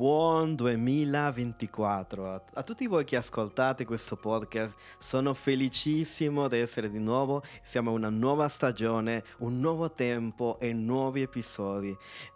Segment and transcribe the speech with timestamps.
[0.00, 4.74] buon 2024 a, a, tutti voi che ascoltate questo podcast.
[4.96, 7.42] Sono felicissimo di essere di nuovo.
[7.60, 11.94] Siamo in una nuova stagione, un nuovo tempo e nuovi episodi.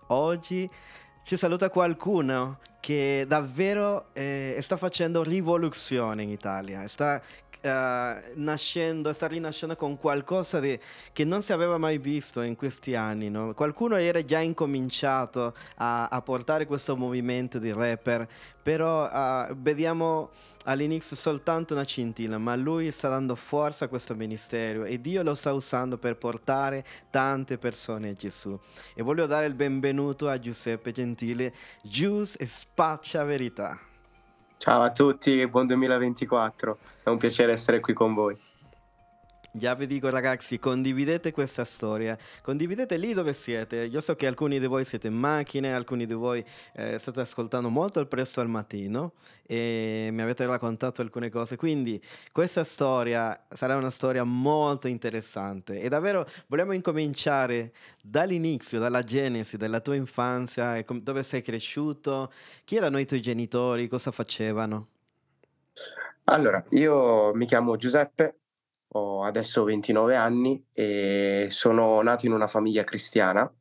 [0.09, 0.69] Oggi
[1.23, 7.23] ci saluta qualcuno che davvero eh, sta facendo rivoluzione in Italia, sta
[7.65, 10.79] uh, nascendo, sta rinascendo con qualcosa di,
[11.13, 13.31] che non si aveva mai visto in questi anni.
[13.31, 13.55] No?
[13.55, 18.29] Qualcuno era già incominciato a, a, portare questo movimento di rapper,
[18.63, 20.31] però uh, vediamo
[20.65, 25.35] all'inizio soltanto una scintilla, ma lui sta dando forza a questo ministero e Dio lo
[25.35, 28.59] sta usando per portare tante persone a Gesù.
[28.95, 33.79] E voglio dare il benvenuto a Giuseppe Gentile, Gius e Spaccia Verità.
[34.65, 38.35] Ciao a tutti, buon 2024, è un piacere essere qui con voi.
[39.57, 43.85] Già vi dico ragazzi, condividete questa storia, condividete lì dove siete.
[43.85, 47.69] Io so che alcuni di voi siete in macchine, alcuni di voi eh, state ascoltando
[47.69, 49.13] molto al presto al mattino
[49.47, 51.55] e mi avete raccontato alcune cose.
[51.55, 59.57] Quindi questa storia sarà una storia molto interessante e davvero vogliamo incominciare dall'inizio, dalla genesi
[59.57, 62.33] della tua infanzia, dove sei cresciuto,
[62.65, 64.89] chi erano i tuoi genitori, cosa facevano.
[66.25, 68.39] Allora, io mi chiamo Giuseppe,
[68.97, 73.53] ho adesso 29 anni e sono nato in una famiglia cristiana,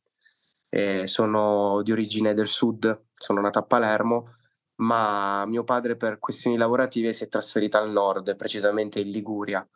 [1.03, 4.29] sono di origine del sud, sono nato a Palermo,
[4.75, 9.67] ma mio padre per questioni lavorative si è trasferito al nord, precisamente in Liguria.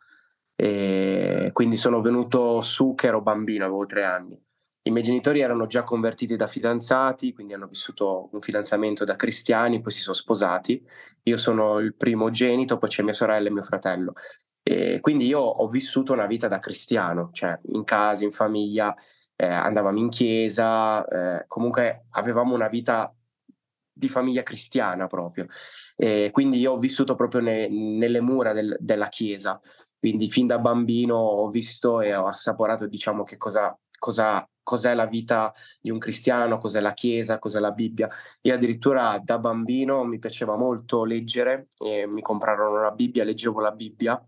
[0.54, 4.40] E quindi sono venuto su che ero bambino, avevo tre anni.
[4.82, 9.80] I miei genitori erano già convertiti da fidanzati, quindi hanno vissuto un fidanzamento da cristiani,
[9.80, 10.84] poi si sono sposati.
[11.24, 14.14] Io sono il primogenito, poi c'è mia sorella e mio fratello.
[14.70, 18.94] E quindi io ho vissuto una vita da cristiano, cioè in casa, in famiglia,
[19.34, 23.10] eh, andavamo in chiesa, eh, comunque avevamo una vita
[23.90, 25.46] di famiglia cristiana proprio.
[25.96, 29.58] E quindi io ho vissuto proprio ne, nelle mura del, della chiesa,
[29.98, 35.06] quindi fin da bambino ho visto e ho assaporato diciamo che cosa, cosa, cos'è la
[35.06, 38.06] vita di un cristiano, cos'è la chiesa, cos'è la Bibbia.
[38.42, 41.68] Io addirittura da bambino mi piaceva molto leggere,
[42.06, 44.22] mi comprarono la Bibbia, leggevo la Bibbia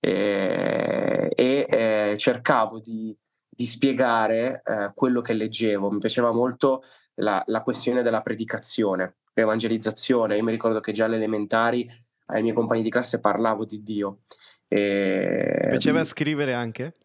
[0.00, 3.16] eh, e eh, cercavo di,
[3.48, 5.90] di spiegare eh, quello che leggevo.
[5.90, 6.82] Mi piaceva molto
[7.14, 10.36] la, la, questione della predicazione, l'evangelizzazione.
[10.36, 11.88] Io mi ricordo che già alle elementari
[12.26, 14.20] ai miei compagni di classe parlavo di Dio.
[14.68, 15.66] E...
[15.70, 16.96] Piaceva scrivere anche?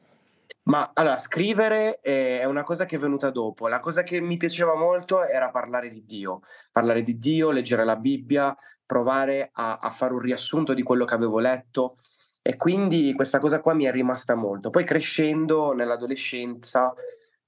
[0.65, 3.67] Ma allora, scrivere è una cosa che è venuta dopo.
[3.67, 7.97] La cosa che mi piaceva molto era parlare di Dio, parlare di Dio, leggere la
[7.97, 8.55] Bibbia,
[8.85, 11.97] provare a, a fare un riassunto di quello che avevo letto.
[12.45, 14.69] E quindi questa cosa qua mi è rimasta molto.
[14.69, 16.93] Poi crescendo nell'adolescenza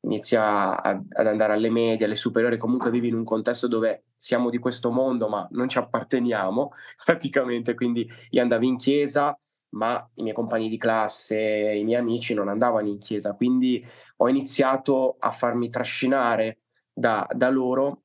[0.05, 4.57] inizia ad andare alle medie, alle superiori, comunque vivi in un contesto dove siamo di
[4.57, 6.71] questo mondo ma non ci apparteniamo
[7.03, 9.37] praticamente, quindi io andavo in chiesa
[9.71, 13.85] ma i miei compagni di classe, i miei amici non andavano in chiesa, quindi
[14.17, 16.59] ho iniziato a farmi trascinare
[16.93, 18.03] da, da loro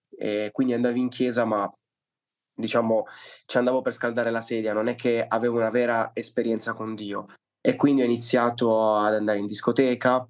[0.52, 1.70] quindi andavo in chiesa ma
[2.60, 3.06] diciamo,
[3.46, 7.26] ci andavo per scaldare la sedia, non è che avevo una vera esperienza con Dio.
[7.60, 10.26] E quindi ho iniziato ad andare in discoteca,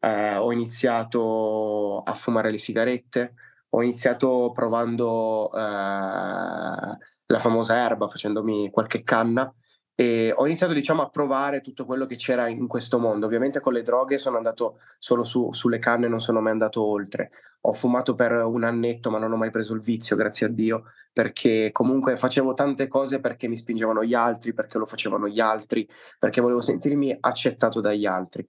[0.00, 3.34] eh, ho iniziato a fumare le sigarette,
[3.70, 9.52] ho iniziato provando eh, la famosa erba, facendomi qualche canna
[10.00, 13.26] e ho iniziato diciamo a provare tutto quello che c'era in questo mondo.
[13.26, 17.30] Ovviamente con le droghe sono andato solo su, sulle canne, non sono mai andato oltre.
[17.62, 20.84] Ho fumato per un annetto, ma non ho mai preso il vizio, grazie a Dio,
[21.12, 25.86] perché comunque facevo tante cose perché mi spingevano gli altri, perché lo facevano gli altri,
[26.18, 28.46] perché volevo sentirmi accettato dagli altri.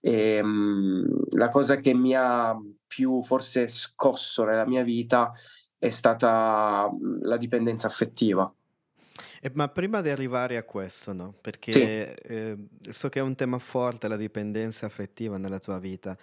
[0.00, 5.30] E, um, la cosa che mi ha più forse scosso nella mia vita
[5.78, 8.52] è stata la dipendenza affettiva
[9.40, 11.34] eh, ma prima di arrivare a questo, no?
[11.40, 12.32] Perché sì.
[12.32, 12.56] eh,
[12.90, 16.16] so che è un tema forte la dipendenza affettiva nella tua vita.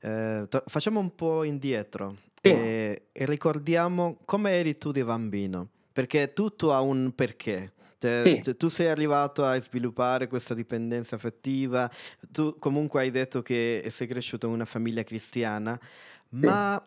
[0.00, 2.50] Eh, to- facciamo un po' indietro sì.
[2.50, 7.72] e, e, ricordiamo come eri tu di bambino, perché tutto ha un perché.
[8.04, 8.54] Sì.
[8.58, 11.90] tu sei arrivato a sviluppare questa dipendenza affettiva,
[12.30, 15.80] tu comunque hai detto che sei cresciuto in una famiglia cristiana,
[16.28, 16.86] ma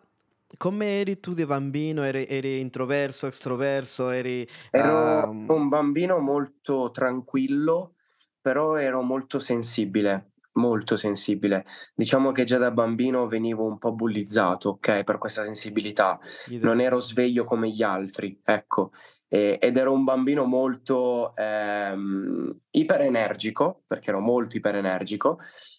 [0.56, 2.04] come eri tu di bambino?
[2.04, 4.08] Eri, eri introverso, estroverso?
[4.08, 5.44] Eri, ero um...
[5.48, 7.96] un bambino molto tranquillo,
[8.40, 11.64] però ero molto sensibile, molto sensibile.
[11.94, 16.18] Diciamo che già da bambino venivo un po' bullizzato, ok, per questa sensibilità.
[16.60, 18.92] Non ero sveglio come gli altri, ecco.
[19.28, 25.38] E, ed ero un bambino molto ehm, iperenergico, perché ero molto iperenergico,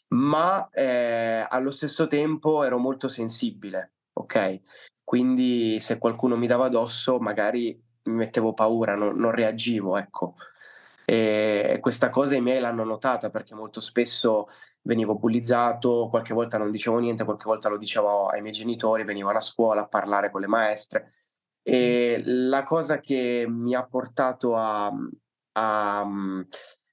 [0.10, 4.62] ma eh, allo stesso tempo ero molto sensibile ok?
[5.04, 10.36] Quindi se qualcuno mi dava addosso magari mi mettevo paura, non, non reagivo, ecco.
[11.06, 14.48] E questa cosa i miei l'hanno notata perché molto spesso
[14.84, 19.38] venivo bullizzato, qualche volta non dicevo niente, qualche volta lo dicevo ai miei genitori, venivano
[19.38, 21.12] a scuola a parlare con le maestre.
[21.64, 24.92] E la cosa che mi ha portato a,
[25.54, 26.08] a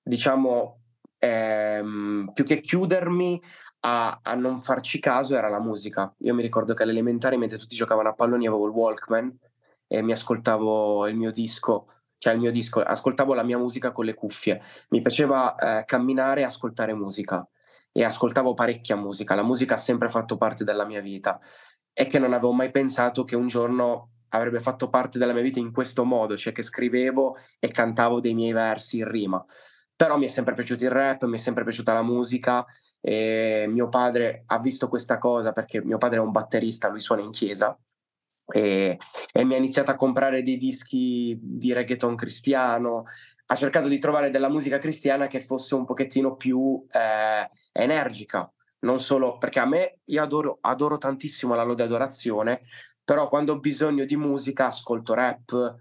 [0.02, 0.80] diciamo,
[1.18, 3.40] ehm, più che chiudermi,
[3.88, 6.12] a, a, non farci caso era la musica.
[6.18, 9.38] Io mi ricordo che all'elementare, mentre tutti giocavano a palloni, avevo il Walkman
[9.86, 11.86] e mi ascoltavo il mio disco,
[12.18, 14.60] cioè il mio disco, ascoltavo la mia musica con le cuffie.
[14.90, 17.46] Mi piaceva eh, camminare e ascoltare musica
[17.92, 19.36] e ascoltavo parecchia musica.
[19.36, 21.38] La musica ha sempre fatto parte della mia vita
[21.92, 25.60] e che non avevo mai pensato che un giorno avrebbe fatto parte della mia vita
[25.60, 29.44] in questo modo, cioè che scrivevo e cantavo dei miei versi in rima.
[29.96, 32.64] Però mi è sempre piaciuto il rap, mi è sempre piaciuta la musica
[33.00, 37.22] e mio padre ha visto questa cosa perché mio padre è un batterista, lui suona
[37.22, 37.76] in chiesa
[38.52, 38.98] e,
[39.32, 43.04] e, mi ha iniziato a comprare dei dischi di reggaeton cristiano,
[43.46, 48.50] ha cercato di trovare della musica cristiana che fosse un pochettino più eh, energica,
[48.80, 52.62] non solo perché a me io adoro, adoro tantissimo la lode adorazione,
[53.02, 55.74] però quando ho bisogno di musica ascolto rap,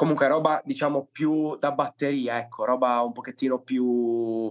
[0.00, 4.50] comunque roba diciamo più da batteria, ecco, roba un pochettino più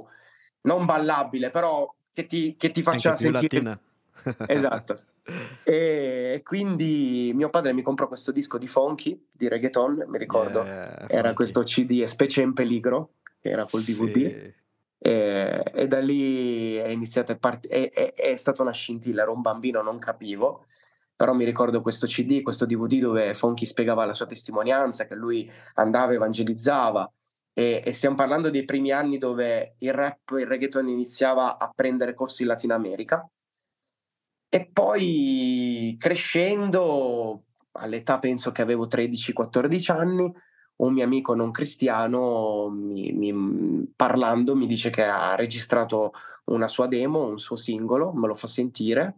[0.62, 3.64] non ballabile, però che ti, che ti faccia sentire...
[3.64, 3.80] Latina.
[4.46, 5.02] esatto.
[5.64, 11.08] E quindi mio padre mi comprò questo disco di Funky, di reggaeton, mi ricordo, yeah,
[11.08, 14.16] era questo CD Specie in Peligro, che era col DVD.
[14.16, 14.54] Sì.
[14.98, 19.42] E, e, da lì è iniziato, part- è, è, è stata una scintilla, ero un
[19.42, 20.66] bambino, non capivo,
[21.20, 25.52] però mi ricordo questo CD, questo DVD dove Fonchi spiegava la sua testimonianza, che lui
[25.74, 27.12] andava, evangelizzava.
[27.52, 32.14] E, e, stiamo parlando dei primi anni dove il rap, il reggaeton iniziava a prendere
[32.14, 33.30] corso in Latino America.
[34.48, 40.34] E poi crescendo, all'età penso che avevo 13-14 anni,
[40.78, 46.14] un mio amico non cristiano mi, mi, parlando mi dice che ha registrato
[46.46, 49.18] una sua demo, un suo singolo, me lo fa sentire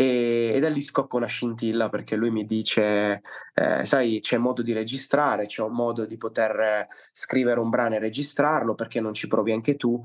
[0.00, 3.20] e, e da lì scocca una scintilla perché lui mi dice,
[3.54, 7.98] eh, sai, c'è modo di registrare, c'è un modo di poter scrivere un brano e
[7.98, 10.02] registrarlo, perché non ci provi anche tu?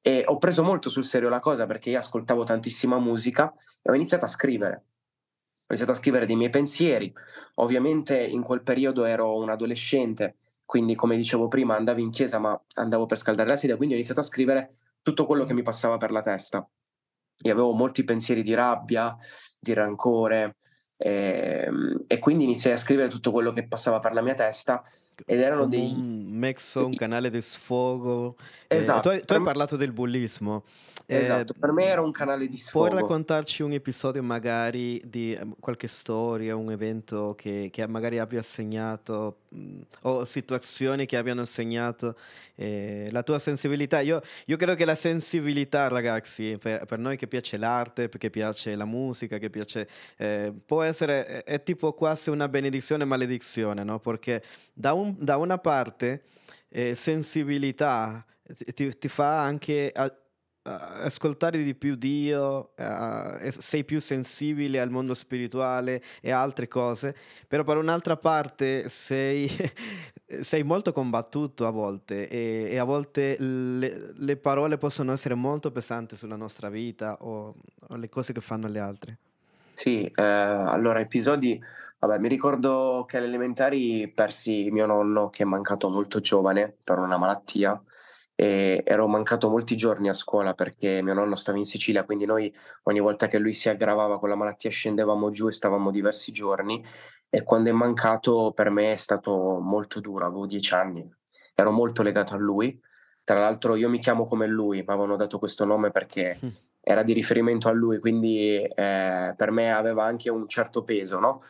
[0.00, 3.94] E ho preso molto sul serio la cosa perché io ascoltavo tantissima musica e ho
[3.94, 4.74] iniziato a scrivere.
[4.74, 7.12] Ho iniziato a scrivere dei miei pensieri.
[7.56, 12.60] Ovviamente in quel periodo ero un adolescente, quindi come dicevo prima andavo in chiesa ma
[12.74, 14.70] andavo per scaldare la sedia, quindi ho iniziato a scrivere
[15.00, 16.68] tutto quello che mi passava per la testa
[17.40, 19.16] io avevo molti pensieri di rabbia,
[19.58, 20.56] di rancore
[21.00, 24.82] e, ehm, e, quindi iniziai a scrivere tutto quello che passava per la mia testa
[25.24, 25.92] ed erano Come dei...
[25.92, 28.36] Un mezzo, un canale di sfogo.
[28.66, 28.98] Esatto.
[28.98, 30.64] Eh, tu hai, tu hai parlato del bullismo.
[31.10, 32.86] Esatto, eh, per me era un canale di sfogo.
[32.86, 38.42] Puoi raccontarci un episodio magari di ehm, qualche storia, un evento che, che magari abbia
[38.42, 42.14] segnato mh, o situazioni che abbiano segnato
[42.56, 44.00] eh, la tua sensibilità?
[44.00, 48.76] Io, io, credo che la sensibilità, ragazzi, per, per, noi che piace l'arte, che piace
[48.76, 49.88] la musica, che piace...
[50.18, 53.98] Eh, può essere, è, è, tipo quasi una benedizione e maledizione, no?
[53.98, 54.44] Perché
[54.74, 56.24] da, un, da una parte
[56.68, 58.22] eh, sensibilità
[58.74, 59.90] ti, ti fa anche...
[59.94, 60.14] A,
[60.76, 67.14] ascoltare di più Dio, uh, sei più sensibile al mondo spirituale e altre cose,
[67.46, 69.50] però per un'altra parte sei,
[70.40, 75.70] sei molto combattuto a volte e, e a volte le, le, parole possono essere molto
[75.70, 77.54] pesanti sulla nostra vita o,
[77.88, 79.18] o le cose che fanno le altre.
[79.74, 81.60] Sì, eh, allora episodi,
[81.98, 86.98] vabbè, mi ricordo che alle elementari persi mio nonno che è mancato molto giovane per
[86.98, 87.80] una malattia
[88.40, 92.54] e ero mancato molti giorni a scuola perché mio nonno stava in Sicilia, quindi noi
[92.84, 96.80] ogni volta che lui si aggravava con la malattia scendevamo giù e stavamo diversi giorni
[97.28, 101.04] e quando è mancato per me è stato molto duro, avevo dieci anni,
[101.52, 102.80] ero molto legato a lui,
[103.24, 106.48] tra l'altro io mi chiamo come lui, mi avevano dato questo nome perché mm.
[106.80, 111.42] era di riferimento a lui, quindi eh, per me aveva anche un certo peso, no?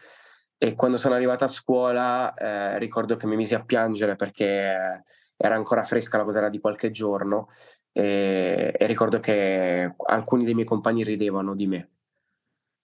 [0.57, 5.05] E quando sono arrivata a scuola eh, ricordo che mi misi a piangere perché
[5.39, 7.49] era ancora fresca la cosa, era di qualche giorno
[7.93, 11.91] e, e ricordo che alcuni dei miei compagni ridevano di me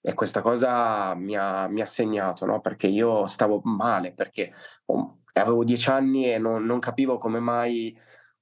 [0.07, 2.61] e questa cosa mi ha, mi ha segnato, no?
[2.61, 4.53] perché io stavo male, perché
[4.87, 7.97] oh, avevo dieci anni e non, non capivo come mai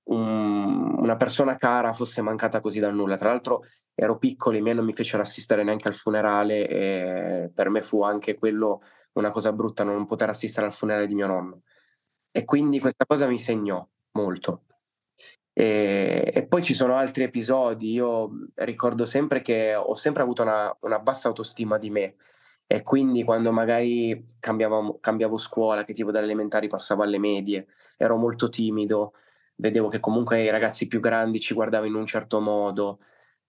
[0.07, 3.17] un, una persona cara fosse mancata così dal nulla.
[3.17, 3.63] Tra l'altro
[3.95, 8.03] ero piccolo, i miei non mi fecero assistere neanche al funerale e per me fu
[8.03, 8.81] anche quello
[9.13, 11.63] una cosa brutta non poter assistere al funerale di mio nonno.
[12.33, 14.65] E quindi questa cosa mi segnò molto.
[15.55, 20.75] E, e, poi ci sono altri episodi, io ricordo sempre che ho sempre avuto una,
[20.81, 22.15] una bassa autostima di me
[22.73, 27.67] e quindi quando magari cambiavo, scuola, che tipo dalle elementari passavo alle medie,
[27.99, 29.13] ero molto timido,
[29.57, 33.01] vedevo che comunque i ragazzi più grandi ci guardavano in un certo modo.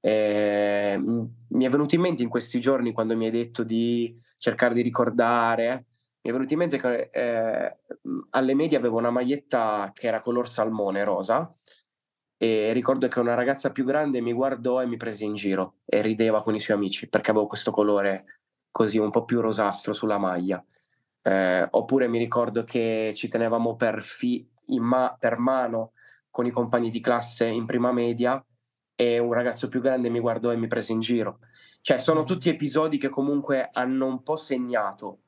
[0.01, 4.74] Eh, mi è venuto in mente in questi giorni quando mi hai detto di cercare
[4.74, 5.86] di ricordare,
[6.23, 7.77] mi è venuto in mente che eh,
[8.29, 11.51] alle medie avevo una maglietta che era color salmone rosa
[12.37, 16.01] e ricordo che una ragazza più grande mi guardò e mi prese in giro e
[16.01, 18.39] rideva con i suoi amici perché avevo questo colore
[18.71, 20.63] così un po' più rosastro sulla maglia.
[21.21, 24.45] Eh, oppure mi ricordo che ci tenevamo per, fi-
[24.79, 25.91] ma- per mano
[26.29, 28.43] con i compagni di classe in prima media
[28.95, 31.39] e un ragazzo più grande mi guardò e mi prese in giro.
[31.81, 35.22] Cioè, sono tutti episodi che comunque hanno un po' segnato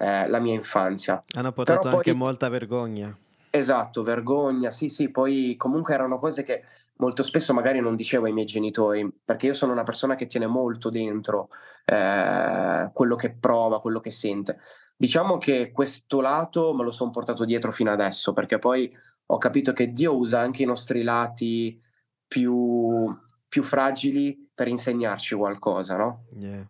[0.00, 1.22] eh, la mia infanzia.
[1.36, 2.18] Hanno portato Però anche poi...
[2.18, 3.14] molta vergogna.
[3.50, 6.62] Esatto, vergogna, sì, sì, poi comunque erano cose che
[6.96, 10.46] molto spesso magari non dicevo ai miei genitori, perché io sono una persona che tiene
[10.46, 11.48] molto dentro
[11.84, 14.56] eh, quello che prova, quello che sente.
[14.96, 18.90] Diciamo che questo lato me lo sono portato dietro fino adesso, perché poi
[19.26, 21.78] ho capito che Dio usa anche i nostri lati
[22.26, 23.06] più,
[23.48, 26.24] più fragili per insegnarci qualcosa, no?
[26.38, 26.68] Yeah.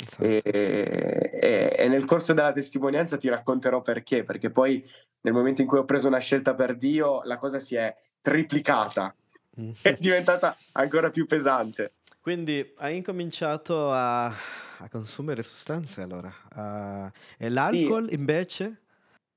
[0.00, 0.22] Esatto.
[0.22, 4.84] E, e, e, nel corso della testimonianza ti racconterò perché, perché poi
[5.22, 9.14] nel momento in cui ho preso una scelta per Dio la cosa si è triplicata,
[9.60, 9.70] mm.
[9.82, 11.94] è diventata ancora più pesante.
[12.20, 16.32] Quindi hai incominciato a, a consumere sostanze allora?
[16.54, 18.14] Uh, e l'alcol sì.
[18.14, 18.82] invece?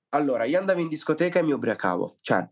[0.09, 2.45] Allora, io andavo in discoteca e mi ubriacavo, cioè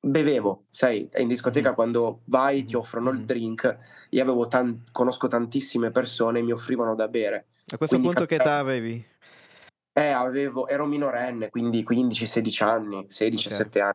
[0.00, 1.74] bevevo, sai, in discoteca mm.
[1.74, 3.24] quando vai ti offrono il mm.
[3.24, 3.76] drink,
[4.10, 7.46] io avevo tan- conosco tantissime persone e mi offrivano da bere.
[7.72, 9.04] A questo quindi punto cap- che età avevi?
[9.92, 13.82] Eh, avevo, ero minorenne, quindi 15-16 anni, 16-17 okay.
[13.82, 13.92] anni.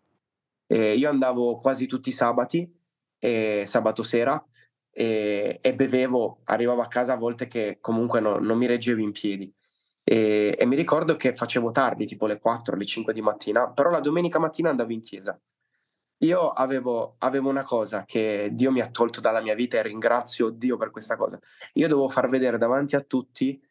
[0.67, 2.71] E io andavo quasi tutti i sabati,
[3.17, 4.43] e sabato sera,
[4.91, 9.11] e, e, bevevo, arrivavo a casa a volte che comunque no, non mi reggevo in
[9.11, 9.51] piedi.
[10.03, 13.89] E, e mi ricordo che facevo tardi, tipo le 4, le 5 di mattina, però
[13.89, 15.39] la domenica mattina andavo in chiesa
[16.19, 20.49] io avevo, avevo, una cosa che Dio mi ha tolto dalla mia vita e ringrazio
[20.49, 21.39] Dio per questa cosa.
[21.73, 23.61] Io devo far vedere davanti a tutti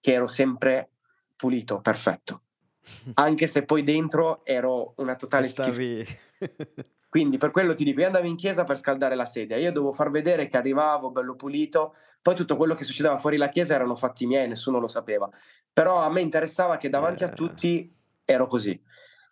[0.00, 0.90] che ero sempre
[1.36, 2.42] pulito, perfetto.
[3.14, 6.10] Anche se poi dentro ero una totale schifo.
[7.12, 9.92] Quindi per quello ti dico, io andavo in chiesa per scaldare la sedia, io dovevo
[9.92, 13.94] far vedere che arrivavo bello pulito, poi tutto quello che succedeva fuori la chiesa erano
[13.94, 15.28] fatti miei, nessuno lo sapeva.
[15.74, 17.34] Però a me interessava che davanti a eh.
[17.34, 17.94] tutti
[18.24, 18.82] ero così.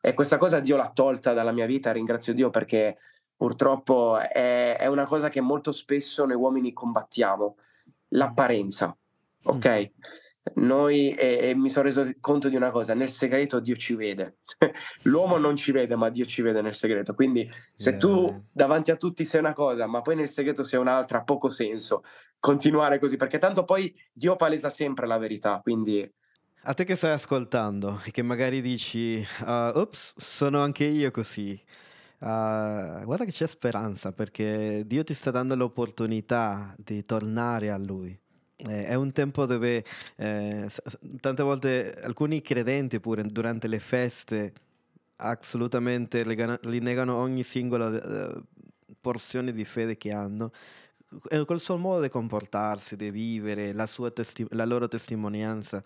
[0.01, 2.97] E questa cosa Dio l'ha tolta dalla mia vita, ringrazio Dio perché
[3.37, 7.57] purtroppo è, è una cosa che molto spesso noi uomini combattiamo,
[8.09, 8.97] l'apparenza,
[9.45, 9.69] ok?
[9.69, 10.65] Mm.
[10.67, 14.39] Noi, e, e mi sono reso conto di una cosa, nel segreto Dio ci vede.
[15.05, 17.15] L'uomo non ci vede, ma Dio ci vede nel segreto.
[17.15, 21.19] Quindi se tu davanti a tutti sei una cosa, ma poi nel segreto sei un'altra,
[21.19, 22.03] ha poco senso
[22.39, 25.61] continuare così, perché tanto poi Dio palesa sempre la verità.
[25.63, 26.11] Quindi
[26.63, 31.59] a te che stai ascoltando e che magari dici, uh, ops, sono anche io così.
[32.19, 38.17] Uh, guarda che c'è speranza perché Dio ti sta dando l'opportunità di tornare a Lui.
[38.57, 39.83] Eh, è un tempo dove
[40.17, 40.69] eh,
[41.19, 44.53] tante volte alcuni credenti pure durante le feste
[45.17, 46.23] assolutamente
[46.63, 48.45] rinnegano ogni singola uh,
[49.01, 50.53] porzione di fede che hanno
[51.45, 55.83] col suo modo di comportarsi, di vivere, la, testi- la loro testimonianza.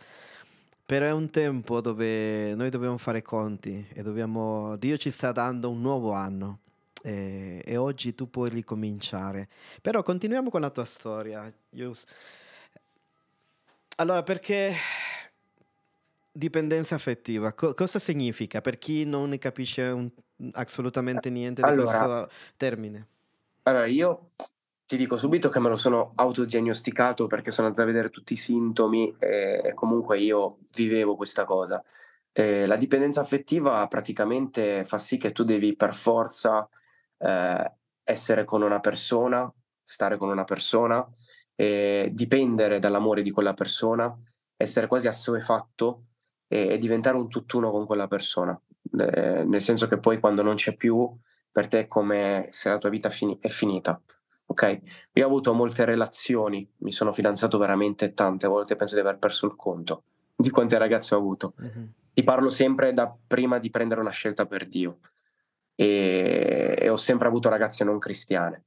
[0.86, 4.76] Però è un tempo dove noi dobbiamo fare conti e dobbiamo...
[4.76, 6.60] Dio ci sta dando un nuovo anno
[7.02, 9.48] e, e oggi tu puoi ricominciare.
[9.80, 11.50] Però continuiamo con la tua storia.
[11.70, 11.96] Io...
[13.96, 14.74] Allora, perché
[16.30, 20.10] dipendenza affettiva, co- cosa significa per chi non ne capisce un,
[20.52, 23.06] assolutamente niente di allora, questo termine?
[23.62, 24.30] Allora, io
[24.86, 28.36] ti dico subito che me lo sono autodiagnosticato perché sono andato a vedere tutti i
[28.36, 31.82] sintomi e comunque io vivevo questa cosa.
[32.32, 36.68] Eh, la dipendenza affettiva praticamente fa sì che tu devi per forza
[37.18, 37.72] eh,
[38.02, 39.50] essere con una persona,
[39.82, 41.06] stare con una persona,
[41.54, 44.14] eh, dipendere dall'amore di quella persona,
[44.56, 46.06] essere quasi assuefatto
[46.46, 48.60] e, e diventare un tutt'uno con quella persona.
[48.98, 51.08] Eh, nel senso che poi quando non c'è più,
[51.50, 53.98] per te è come se la tua vita fini- è finita
[54.46, 54.80] ok?
[55.12, 59.46] Io ho avuto molte relazioni, mi sono fidanzato veramente tante volte, penso di aver perso
[59.46, 60.04] il conto
[60.36, 61.54] di quante ragazze ho avuto.
[61.58, 61.88] Uh-huh.
[62.12, 64.98] Ti parlo sempre da prima di prendere una scelta per Dio
[65.74, 68.64] e, e ho sempre avuto ragazze non cristiane.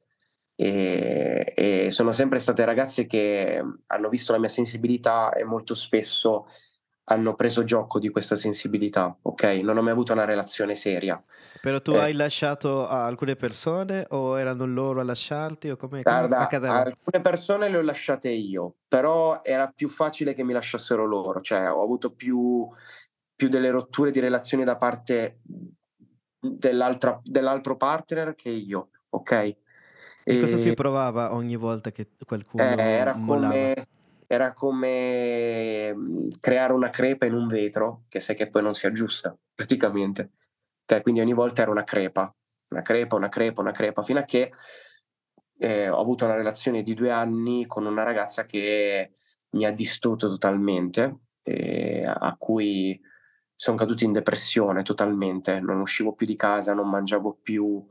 [0.56, 6.48] E, e, sono sempre state ragazze che hanno visto la mia sensibilità e molto spesso
[7.10, 9.44] hanno preso gioco di questa sensibilità, ok?
[9.64, 11.22] Non ho mai avuto una relazione seria.
[11.62, 16.50] Però tu Eh, hai lasciato alcune persone o erano loro a lasciarti o come, guarda,
[16.50, 21.72] alcune persone le ho lasciate io, però era più facile che mi lasciassero loro, cioè
[21.72, 22.68] ho avuto più,
[23.36, 25.40] più delle rotture di relazioni da parte
[26.40, 29.32] dell'altra- dell'altro partner che io, ok?
[30.24, 33.54] E cosa si E provava ogni volta che eh, qualcuno era mollava?
[33.54, 33.88] come,
[34.28, 38.86] era come mm, creare una crepa in un vetro che sai che poi non si
[38.86, 40.32] aggiusta, praticamente.
[40.86, 42.34] Ok, quindi ogni volta era una crepa,
[42.70, 44.52] una crepa, una crepa, una crepa, fino a che
[45.60, 49.12] eh, ho avuto una relazione di due anni con una ragazza che
[49.52, 53.00] mi ha distrutto totalmente, eh, a cui
[53.56, 57.86] sono caduto in depressione totalmente, non uscivo più di casa, non mangiavo più,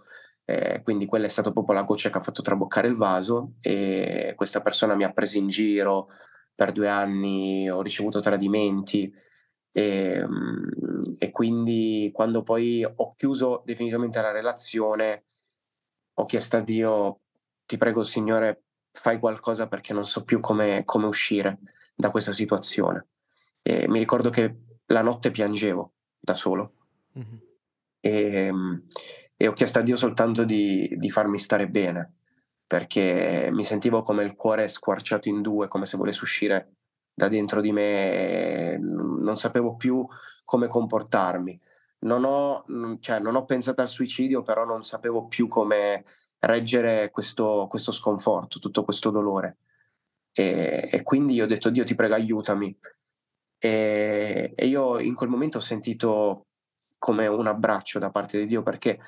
[0.47, 4.33] eh, quindi quella è stata proprio la goccia che ha fatto traboccare il vaso e
[4.37, 6.09] questa persona mi ha preso in giro
[6.55, 9.13] per due anni, ho ricevuto tradimenti
[9.73, 15.25] e, mm, e quindi quando poi ho chiuso definitivamente la relazione
[16.19, 17.21] ho chiesto a Dio,
[17.67, 21.59] ti prego Signore, fai qualcosa perché non so più come, come uscire
[21.95, 23.09] da questa situazione.
[23.61, 26.73] E mi ricordo che la notte piangevo da solo
[27.13, 27.41] Mhm.
[28.01, 28.51] e,
[29.37, 32.15] e ho chiesto a Dio soltanto di, di farmi stare bene,
[32.67, 36.73] perché mi sentivo come il cuore squarciato in due, come se volesse uscire
[37.13, 40.07] da dentro di me, non sapevo più
[40.45, 41.61] come comportarmi.
[41.99, 46.05] Non ho, non- cioè, non ho pensato al suicidio, però non sapevo più come
[46.41, 49.59] reggere questo, questo sconforto, tutto questo dolore.
[50.33, 52.77] E, e quindi ho detto, Dio ti prego, aiutami.
[53.59, 56.47] E, e io in quel momento ho sentito
[56.99, 58.99] come un abbraccio da parte di Dio perché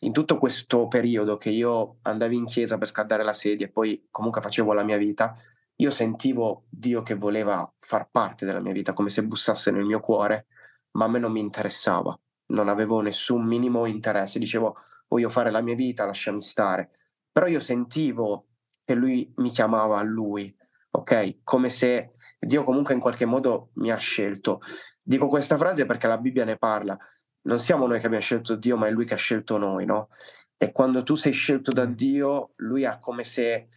[0.00, 4.06] in tutto questo periodo che io andavo in chiesa per scaldare la sedia e poi
[4.10, 5.34] comunque facevo la mia vita,
[5.76, 10.00] io sentivo Dio che voleva far parte della mia vita, come se bussasse nel mio
[10.00, 10.46] cuore,
[10.92, 14.76] ma a me non mi interessava, non avevo nessun minimo interesse, dicevo
[15.08, 16.90] voglio fare la mia vita, lasciami stare.
[17.30, 18.46] Però io sentivo
[18.84, 20.54] che lui mi chiamava a lui,
[20.90, 21.40] ok?
[21.42, 24.60] Come se Dio comunque in qualche modo mi ha scelto.
[25.02, 26.96] Dico questa frase perché la Bibbia ne parla.
[27.44, 30.08] Non siamo noi che abbiamo scelto Dio, ma è Lui che ha scelto noi, no?
[30.56, 31.92] E quando tu sei scelto da Mm.
[31.92, 33.68] Dio, Lui ha come se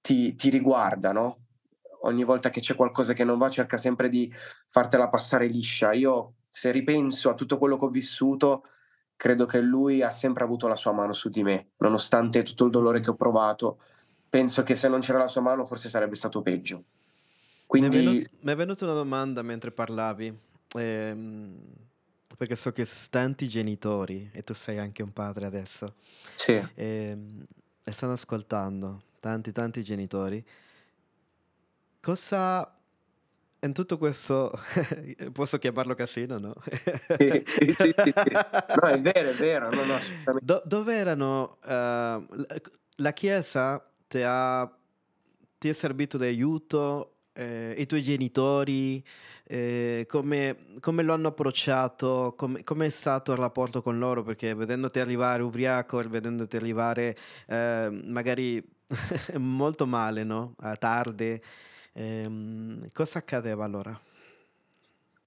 [0.00, 1.38] ti, ti riguarda, no?
[2.02, 4.32] Ogni volta che c'è qualcosa che non va, cerca sempre di
[4.68, 5.92] fartela passare liscia.
[5.92, 8.64] Io, se ripenso a tutto quello che ho vissuto,
[9.16, 12.70] credo che Lui ha sempre avuto la sua mano su di me, nonostante tutto il
[12.70, 13.80] dolore che ho provato.
[14.28, 16.84] Penso che se non c'era la sua mano, forse sarebbe stato peggio.
[17.68, 20.36] Mi è, venu- Quindi, mi è venuta una domanda mentre parlavi,
[20.76, 21.58] ehm,
[22.36, 25.94] perché so che tanti genitori, e tu sei anche un padre adesso,
[26.34, 27.44] sì, ehm,
[27.84, 30.44] e stanno ascoltando, tanti tanti genitori,
[32.00, 32.74] cosa
[33.60, 34.52] in tutto questo,
[35.32, 36.52] posso chiamarlo casino, no?
[37.16, 38.32] sì, sì, sì, sì.
[38.32, 40.38] No, è vero, è vero, no, no.
[40.40, 42.26] Do- dove erano, eh, la,
[42.96, 44.70] la Chiesa ti ha,
[45.58, 49.04] ti è servito di aiuto, eh, i tuoi genitori,
[49.44, 54.54] eh, come, come lo hanno approcciato, come, come è stato il rapporto con loro, perché
[54.54, 57.16] vedendoti arrivare ubriaco, vedendoti arrivare
[57.46, 58.62] eh, magari
[59.38, 60.54] molto male, no?
[60.60, 61.40] A tardi,
[61.92, 64.00] ehm, cosa accadeva allora?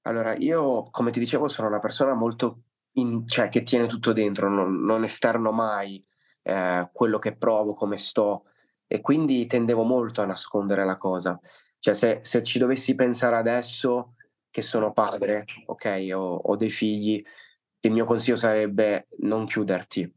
[0.04, 4.50] Allora, io, come ti dicevo, sono una persona molto in- cioè, che tiene tutto dentro,
[4.50, 6.04] non, non esterno mai
[6.44, 8.46] eh, quello che provo, come sto,
[8.88, 11.40] e quindi tendevo molto a nascondere la cosa.
[11.80, 14.14] Cioè, se, se ci dovessi pensare adesso
[14.50, 17.22] che sono padre, ok, ho, ho dei figli,
[17.82, 20.12] il mio consiglio sarebbe non chiuderti,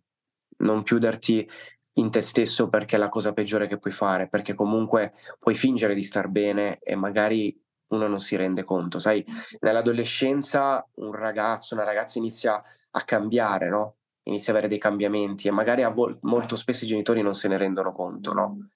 [0.58, 1.48] non chiuderti
[1.94, 5.94] in te stesso perché è la cosa peggiore che puoi fare, perché comunque puoi fingere
[5.94, 9.24] di star bene e magari uno non si rende conto, sai,
[9.60, 13.96] nell'adolescenza un ragazzo, una ragazza inizia a cambiare, no?
[14.24, 17.48] Inizia a avere dei cambiamenti e magari a vol- molto spesso i genitori non se
[17.48, 18.68] ne rendono conto, no?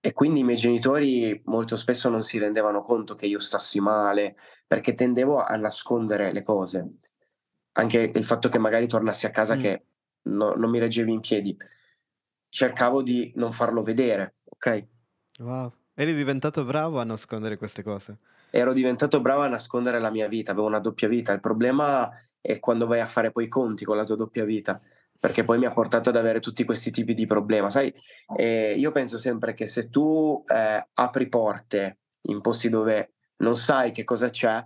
[0.00, 4.36] E quindi i miei genitori molto spesso non si rendevano conto che io stassi male,
[4.66, 6.98] perché tendevo a nascondere le cose.
[7.76, 9.60] Anche il fatto che magari tornassi a casa Mm.
[9.60, 9.84] che
[10.24, 11.56] no- non mi reggevi in piedi,
[12.48, 14.86] cercavo di non farlo vedere, ok?
[15.38, 18.18] Wow, eri diventato bravo a nascondere queste cose.
[18.50, 21.32] ero diventato bravo a nascondere la mia vita, avevo una doppia vita.
[21.32, 22.08] Il problema
[22.46, 24.78] è quando vai a fare poi i conti con la tua doppia vita,
[25.18, 27.70] perché poi mi ha portato ad avere tutti questi tipi di problemi.
[27.70, 27.90] Sai,
[28.36, 33.92] eh, io penso sempre che se tu eh, apri porte in posti dove non sai
[33.92, 34.62] che cosa c'è,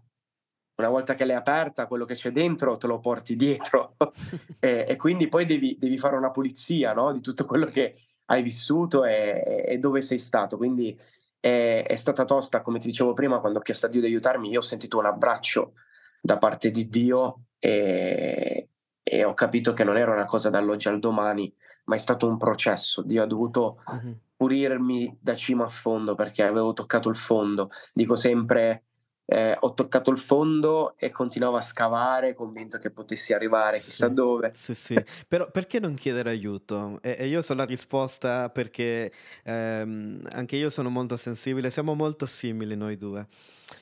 [0.79, 3.97] una volta che l'hai aperta, quello che c'è dentro te lo porti dietro
[4.59, 7.13] e, e quindi poi devi, devi fare una pulizia no?
[7.13, 7.95] di tutto quello che
[8.27, 10.57] hai vissuto e, e dove sei stato.
[10.57, 10.99] Quindi
[11.39, 14.51] è, è, stata tosta, come ti dicevo prima, quando ho chiesto a Dio di aiutarmi,
[14.51, 15.75] io ho sentito un abbraccio
[16.21, 18.69] da parte di Dio e,
[19.03, 21.53] e ho capito che non era una cosa dall'oggi al domani,
[21.85, 23.03] ma è stato un processo.
[23.03, 24.17] Dio ha dovuto uh-huh.
[24.37, 27.71] pulirmi da cima a fondo perché avevo toccato il fondo.
[27.93, 28.85] Dico sempre,
[29.31, 34.15] eh, ho toccato il fondo e continuavo a scavare, convinto che potessi arrivare chissà sì,
[34.15, 34.51] dove.
[34.55, 36.99] Sì, sì, però perché non chiedere aiuto?
[37.03, 39.13] E, e io so la risposta perché
[39.45, 43.27] ehm, anche io sono molto sensibile, siamo molto simili noi due.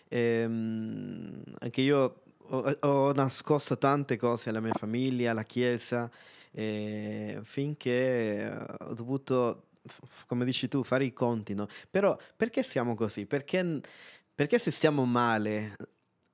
[0.08, 6.10] Ehm, anche io ho, ho, nascosto tante cose alla mia famiglia, alla chiesa,
[6.52, 9.68] eh, finché ho dovuto,
[10.26, 11.68] come dici tu, fare i conti, no?
[11.90, 13.26] Però perché siamo così?
[13.26, 13.80] Perché,
[14.34, 15.76] perché se stiamo male,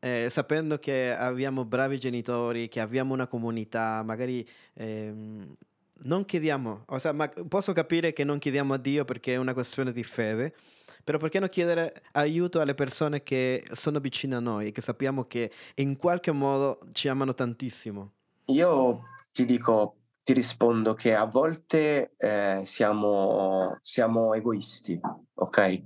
[0.00, 4.46] eh, sapendo che abbiamo bravi genitori, che abbiamo una comunità, magari...
[4.74, 5.56] Ehm,
[6.04, 7.14] non chiediamo, o sea,
[7.48, 10.54] posso capire che non chiediamo a Dio perché è una questione di fede,
[11.02, 15.24] però perché non chiedere aiuto alle persone che sono vicine a noi e che sappiamo
[15.24, 18.12] che in qualche modo ci amano tantissimo?
[18.46, 25.00] Io ti dico, ti rispondo che a volte eh, siamo, siamo egoisti,
[25.34, 25.82] ok?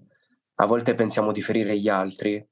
[0.57, 2.47] A volte pensiamo di ferire gli altri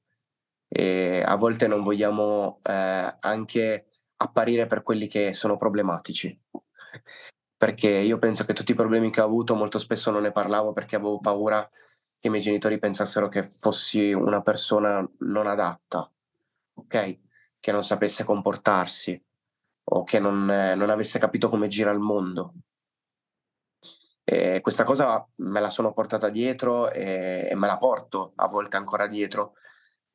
[0.67, 6.39] e a volte non vogliamo eh, anche apparire per quelli che sono problematici.
[7.57, 10.71] perché io penso che tutti i problemi che ho avuto molto spesso non ne parlavo
[10.71, 11.67] perché avevo paura
[12.25, 16.11] che i miei genitori pensassero che fossi una persona non adatta,
[16.73, 17.19] ok?
[17.59, 19.23] Che non sapesse comportarsi
[19.83, 22.53] o che non, eh, non avesse capito come gira il mondo.
[24.23, 28.77] E questa cosa me la sono portata dietro e, e me la porto a volte
[28.77, 29.53] ancora dietro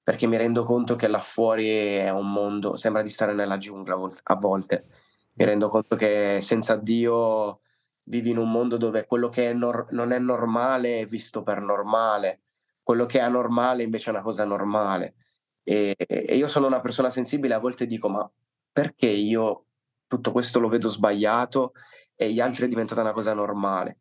[0.02, 3.96] perché mi rendo conto che là fuori è un mondo, sembra di stare nella giungla
[4.24, 4.86] a volte.
[5.34, 7.60] Mi rendo conto che senza Dio
[8.04, 11.60] vivi in un mondo dove quello che è nor- non è normale è visto per
[11.60, 12.40] normale,
[12.82, 15.14] quello che è anormale invece è una cosa normale.
[15.62, 18.28] E, e io sono una persona sensibile, a volte dico, ma
[18.72, 19.66] perché io
[20.06, 21.72] tutto questo lo vedo sbagliato
[22.16, 23.98] e gli altri è diventata una cosa normale?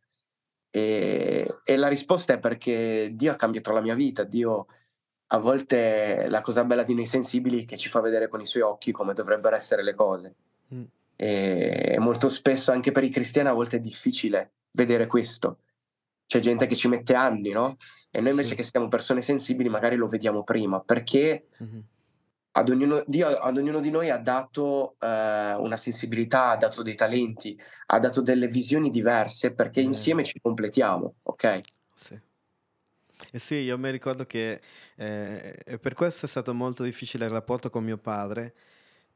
[0.71, 4.67] E, e la risposta è perché Dio ha cambiato la mia vita, Dio
[5.31, 8.45] a volte la cosa bella di noi sensibili è che ci fa vedere con i
[8.45, 10.35] suoi occhi come dovrebbero essere le cose.
[10.73, 10.83] Mm.
[11.21, 15.59] E molto spesso anche per i cristiani a volte è difficile vedere questo.
[16.25, 17.75] C'è gente che ci mette anni, no?
[18.09, 18.55] E noi invece sì.
[18.55, 21.79] che siamo persone sensibili magari lo vediamo prima, perché mm-hmm.
[22.51, 26.95] ad ognuno, Dio ad ognuno di noi ha dato eh, una sensibilità, ha dato dei
[26.95, 29.85] talenti, ha dato delle visioni diverse perché mm.
[29.85, 31.59] insieme ci completiamo, ok?
[31.93, 32.17] Sì.
[33.33, 34.61] Eh sì, io mi ricordo che
[34.95, 38.53] eh, per questo è stato molto difficile il rapporto con mio padre,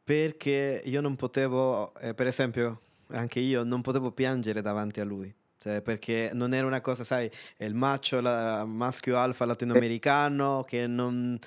[0.03, 5.33] perché io non potevo, eh, per esempio, anche io non potevo piangere davanti a lui.
[5.63, 11.39] Cioè, perché non era una cosa, sai, il macho, il maschio alfa latinoamericano che non,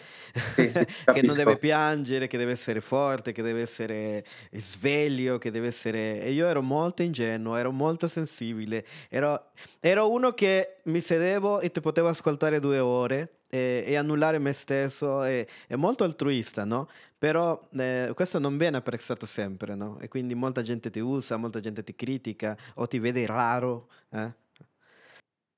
[0.54, 0.80] sì, sì,
[1.12, 6.22] che non deve piangere, che deve essere forte, che deve essere sveglio, che deve essere...
[6.22, 11.68] E io ero molto ingenuo, ero molto sensibile, ero, ero uno che mi sedevo e
[11.68, 16.88] ti potevo ascoltare due ore e, e annullare me stesso, è molto altruista, no?
[17.18, 19.98] Però eh, questo non viene apprezzato sempre, no?
[20.00, 23.88] E quindi molta gente ti usa, molta gente ti critica o ti vede raro.
[24.10, 24.34] Eh?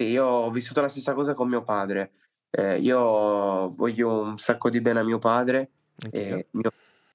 [0.04, 2.12] Io ho vissuto la stessa cosa con mio padre.
[2.50, 5.70] Eh, io voglio un sacco di bene a mio padre.
[6.12, 6.70] Mio,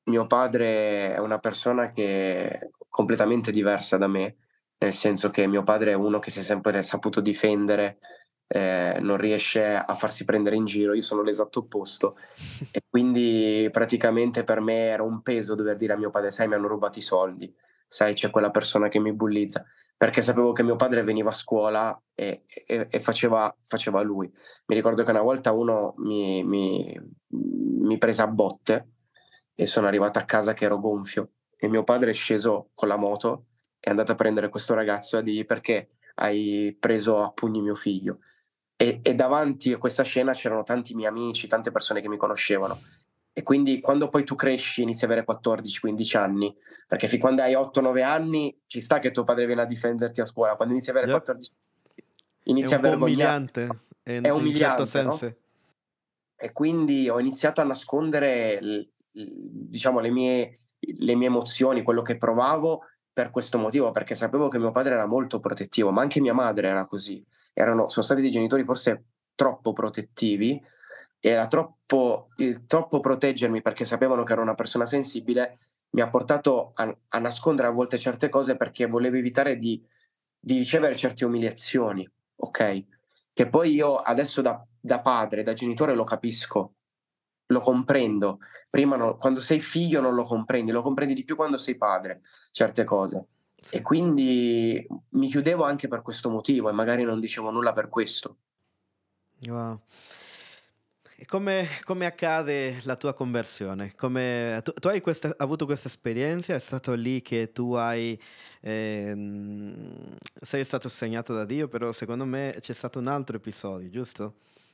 [0.06, 4.36] mio padre è una persona che è completamente diversa da me,
[4.78, 8.00] nel senso che mio padre è uno che si è sempre saputo difendere,
[8.48, 12.18] eh, non riesce a farsi prendere in giro, io sono l'esatto opposto.
[12.72, 16.56] E quindi praticamente per me era un peso dover dire a mio padre sai mi
[16.56, 17.54] hanno rubato i soldi,
[17.88, 19.64] sai c'è quella persona che mi bullizza,
[19.98, 24.32] perché sapevo che mio padre veniva a scuola e, e, e faceva, faceva, lui.
[24.66, 28.90] Mi ricordo che una volta uno mi, mi, mi prese a botte
[29.56, 31.32] e sono arrivato a casa che ero gonfio.
[31.58, 33.46] E mio padre è sceso con la moto
[33.84, 37.76] è andato a prendere questo ragazzo e a dirgli perché hai preso a pugni mio
[37.76, 38.20] figlio
[38.76, 42.82] e, e, davanti a questa scena c'erano tanti miei amici, tante persone che mi conoscevano.
[43.32, 46.56] E quindi quando poi tu cresci, inizi a avere 14-15 anni,
[46.88, 50.26] perché fin quando hai 8-9 anni ci sta che tuo padre viene a difenderti a
[50.26, 51.16] scuola, quando inizi a avere yep.
[51.18, 51.52] 14
[52.44, 53.06] inizi a vergognare.
[53.06, 53.68] umiliante,
[54.04, 55.36] è, è umiliante, certo no?
[56.36, 58.60] E quindi ho iniziato a nascondere,
[59.12, 62.82] diciamo, le mie, le mie emozioni, quello che provavo
[63.14, 66.68] per questo motivo, perché sapevo che mio padre era molto protettivo, ma anche mia madre
[66.68, 67.24] era così.
[67.54, 69.04] Erano, sono stati dei genitori forse
[69.36, 70.60] troppo protettivi,
[71.20, 75.58] era troppo, il troppo proteggermi perché sapevano che ero una persona sensibile,
[75.92, 79.82] mi ha portato a, a nascondere a volte certe cose perché volevo evitare di,
[80.40, 82.86] di ricevere certe umiliazioni, ok?
[83.32, 86.74] Che poi io adesso da, da padre, da genitore lo capisco,
[87.54, 88.40] lo comprendo.
[88.70, 92.22] Prima no, quando sei figlio non lo comprendi, lo comprendi di più quando sei padre,
[92.52, 93.28] certe cose.
[93.56, 93.76] Sì.
[93.76, 98.38] E quindi mi chiudevo anche per questo motivo e magari non dicevo nulla per questo.
[99.48, 99.80] Wow.
[101.26, 103.94] Come, come, accade la tua conversione?
[103.96, 106.54] Come, tu, tu, hai questa, avuto questa esperienza?
[106.54, 108.20] È stato lì che tu hai,
[108.60, 114.34] ehm, sei stato segnato da Dio, però secondo me c'è stato un altro episodio, giusto?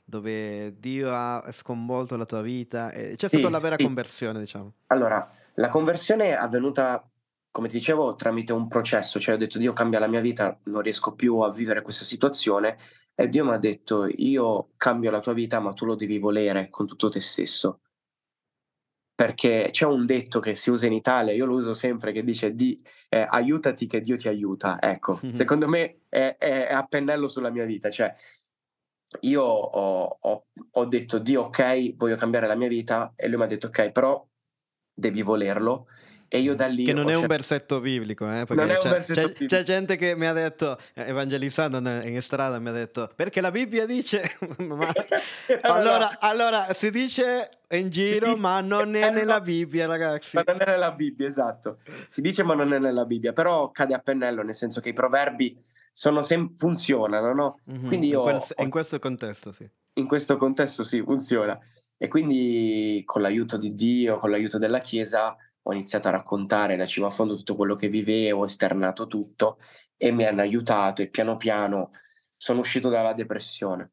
[0.09, 2.89] Dove Dio ha sconvolto la tua vita.
[2.89, 3.83] C'è sì, stata la vera sì.
[3.83, 4.73] conversione, diciamo.
[4.87, 7.07] Allora, la conversione è avvenuta,
[7.51, 10.81] come ti dicevo, tramite un processo, cioè ho detto Dio cambia la mia vita, non
[10.81, 12.75] riesco più a vivere questa situazione
[13.19, 16.69] e Dio mi ha detto, io cambio la tua vita, ma tu lo devi volere
[16.69, 17.81] con tutto te stesso.
[19.13, 22.55] Perché c'è un detto che si usa in Italia, io lo uso sempre, che dice
[22.55, 24.81] di, eh, aiutati che Dio ti aiuta.
[24.81, 25.33] Ecco, mm-hmm.
[25.35, 27.89] secondo me è, è, è, a pennello sulla mia vita.
[27.89, 28.13] Cioè,
[29.21, 33.43] io ho, ho, ho detto, Dio, ok, voglio cambiare la mia vita, e lui mi
[33.43, 34.25] ha detto, ok, però
[34.93, 35.87] devi volerlo
[36.31, 36.85] e io da lì...
[36.85, 38.45] Che non è un versetto biblico, eh?
[38.49, 39.55] non è un versetto c'è, biblico.
[39.55, 43.49] c'è gente che mi ha detto, eh, evangelizzando in strada, mi ha detto, perché la
[43.49, 44.37] Bibbia dice...
[44.59, 44.91] ma...
[45.61, 50.35] allora, allora, si dice in giro, ma non è nella Bibbia, ragazzi.
[50.35, 51.79] Ma non è nella Bibbia, esatto.
[52.05, 54.93] Si dice, ma non è nella Bibbia, però cade a pennello, nel senso che i
[54.93, 55.57] proverbi
[55.99, 57.59] sono sem- funzionano, no?
[57.69, 57.87] Mm-hmm.
[57.87, 58.19] Quindi io...
[58.19, 59.69] In, quel, in questo contesto, sì.
[59.95, 61.59] In questo contesto, sì, funziona.
[61.97, 66.85] E quindi con l'aiuto di Dio, con l'aiuto della Chiesa, ho iniziato a raccontare da
[66.85, 69.57] cima a fondo tutto quello che vivevo, ho esternato tutto
[69.97, 71.91] e mi hanno aiutato e piano piano
[72.37, 73.91] sono uscito dalla depressione.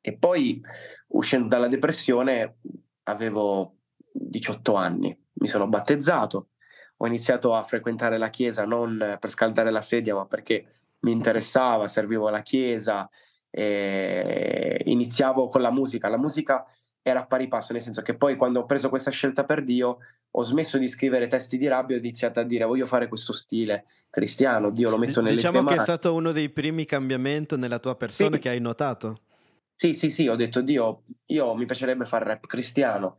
[0.00, 0.62] E poi
[1.08, 2.58] uscendo dalla depressione
[3.04, 3.78] avevo
[4.12, 6.50] 18 anni, mi sono battezzato,
[6.98, 11.88] ho iniziato a frequentare la chiesa non per scaldare la sedia, ma perché mi interessava,
[11.88, 13.08] servivo alla chiesa,
[13.50, 16.08] iniziavo con la musica.
[16.08, 16.64] La musica
[17.02, 19.98] era a pari passo, nel senso che poi quando ho preso questa scelta per Dio
[20.32, 23.32] ho smesso di scrivere testi di rabbia e ho iniziato a dire voglio fare questo
[23.32, 25.78] stile cristiano, Dio lo metto nelle diciamo tue mani.
[25.78, 28.42] Diciamo che è stato uno dei primi cambiamenti nella tua persona sì.
[28.42, 29.20] che hai notato.
[29.74, 33.16] Sì, sì, sì, ho detto Dio, io mi piacerebbe fare rap cristiano.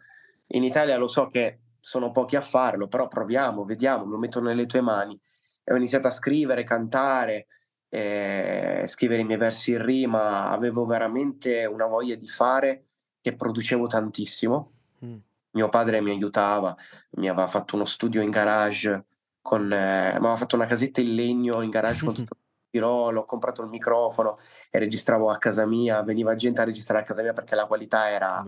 [0.53, 4.67] In Italia lo so che sono pochi a farlo, però proviamo, vediamo, lo metto nelle
[4.67, 5.19] tue mani.
[5.63, 7.47] E ho iniziato a scrivere, cantare,
[7.93, 12.85] eh, scrivere i miei versi in rima, avevo veramente una voglia di fare
[13.19, 14.71] che producevo tantissimo.
[15.05, 15.17] Mm.
[15.51, 16.73] Mio padre mi aiutava,
[17.17, 19.05] mi aveva fatto uno studio in garage,
[19.41, 23.21] con, eh, mi aveva fatto una casetta in legno in garage con tutto il tirolo,
[23.21, 24.37] ho comprato il microfono
[24.69, 28.09] e registravo a casa mia, veniva gente a registrare a casa mia perché la qualità
[28.09, 28.41] era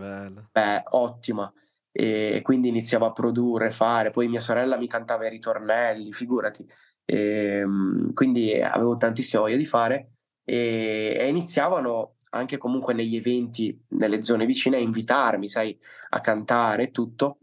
[0.52, 1.52] beh, ottima
[1.96, 6.68] e quindi iniziavo a produrre, fare, poi mia sorella mi cantava i ritornelli, figurati,
[7.06, 10.10] e, ehm, quindi avevo tantissima voglia di fare
[10.44, 15.78] e, e iniziavano anche comunque negli eventi nelle zone vicine a invitarmi, sai,
[16.10, 17.38] a cantare tutto.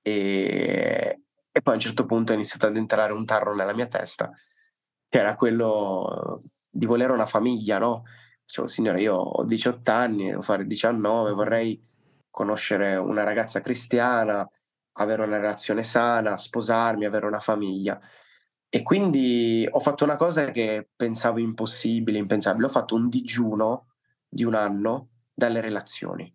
[0.00, 1.20] E,
[1.52, 4.30] e poi a un certo punto è iniziato ad entrare un tarro nella mia testa,
[5.08, 8.04] che era quello di volere una famiglia, no?
[8.44, 11.80] Dicevo, signore, io ho 18 anni, devo fare 19, vorrei
[12.32, 14.48] conoscere una ragazza cristiana,
[14.94, 18.00] avere una relazione sana, sposarmi, avere una famiglia.
[18.68, 22.66] E quindi ho fatto una cosa che pensavo impossibile, impensabile.
[22.66, 23.88] Ho fatto un digiuno
[24.26, 26.34] di un anno dalle relazioni.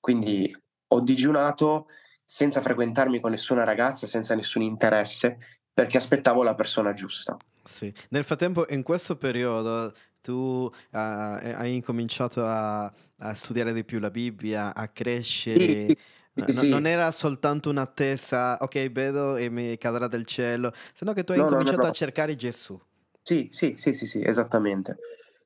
[0.00, 0.54] Quindi
[0.88, 1.86] ho digiunato
[2.24, 5.38] senza frequentarmi con nessuna ragazza, senza nessun interesse,
[5.72, 7.36] perché aspettavo la persona giusta.
[7.62, 7.92] Sì.
[8.08, 14.10] Nel frattempo, in questo periodo, tu uh, hai incominciato a, a, studiare di più la
[14.10, 15.86] Bibbia, a crescere.
[15.86, 15.96] Sì,
[16.34, 21.24] sì, sì, non era soltanto un'attesa, ok, vedo e mi cadrà del cielo, sino che
[21.24, 22.80] tu hai no, incominciato no, no, a cercare Gesù.
[23.22, 24.98] Sì, sì, sì, sì, sì, esattamente.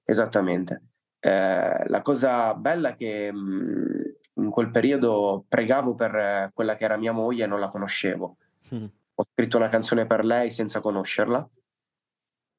[0.05, 0.83] Esattamente.
[1.19, 6.85] Eh, la cosa bella è che mh, mhmm, in quel periodo pregavo per quella che
[6.85, 8.37] era mia moglie e non la conoscevo.
[8.75, 8.85] Mm.
[9.15, 11.49] Ho scritto una canzone per lei senza conoscerla.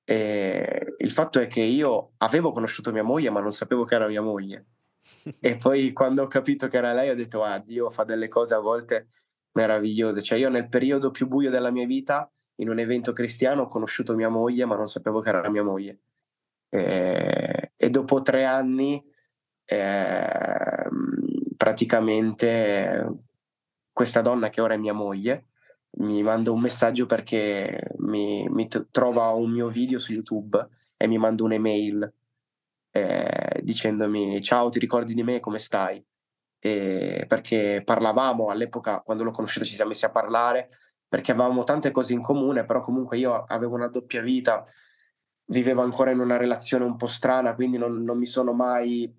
[0.07, 4.07] E il fatto è che io avevo conosciuto mia moglie, ma non sapevo che era
[4.07, 4.65] mia moglie.
[5.39, 8.53] E poi quando ho capito che era lei, ho detto: Ah, Dio fa delle cose
[8.53, 9.07] a volte
[9.53, 10.21] meravigliose.
[10.21, 14.15] Cioè, io nel periodo più buio della mia vita, in un evento cristiano, ho conosciuto
[14.15, 15.99] mia moglie, ma non sapevo che era mia moglie.
[16.69, 19.03] E, e dopo tre anni,
[19.65, 20.89] eh,
[21.57, 23.25] praticamente,
[23.91, 25.47] questa donna che ora è mia moglie
[25.97, 31.07] mi manda un messaggio perché mi, mi t- trova un mio video su YouTube e
[31.07, 32.13] mi manda un'email
[32.95, 36.03] eh, dicendomi ciao ti ricordi di me come stai
[36.59, 40.67] e perché parlavamo all'epoca quando l'ho conosciuta ci siamo messi a parlare
[41.07, 44.65] perché avevamo tante cose in comune però comunque io avevo una doppia vita
[45.47, 49.13] vivevo ancora in una relazione un po' strana, quindi non, non mi sono mai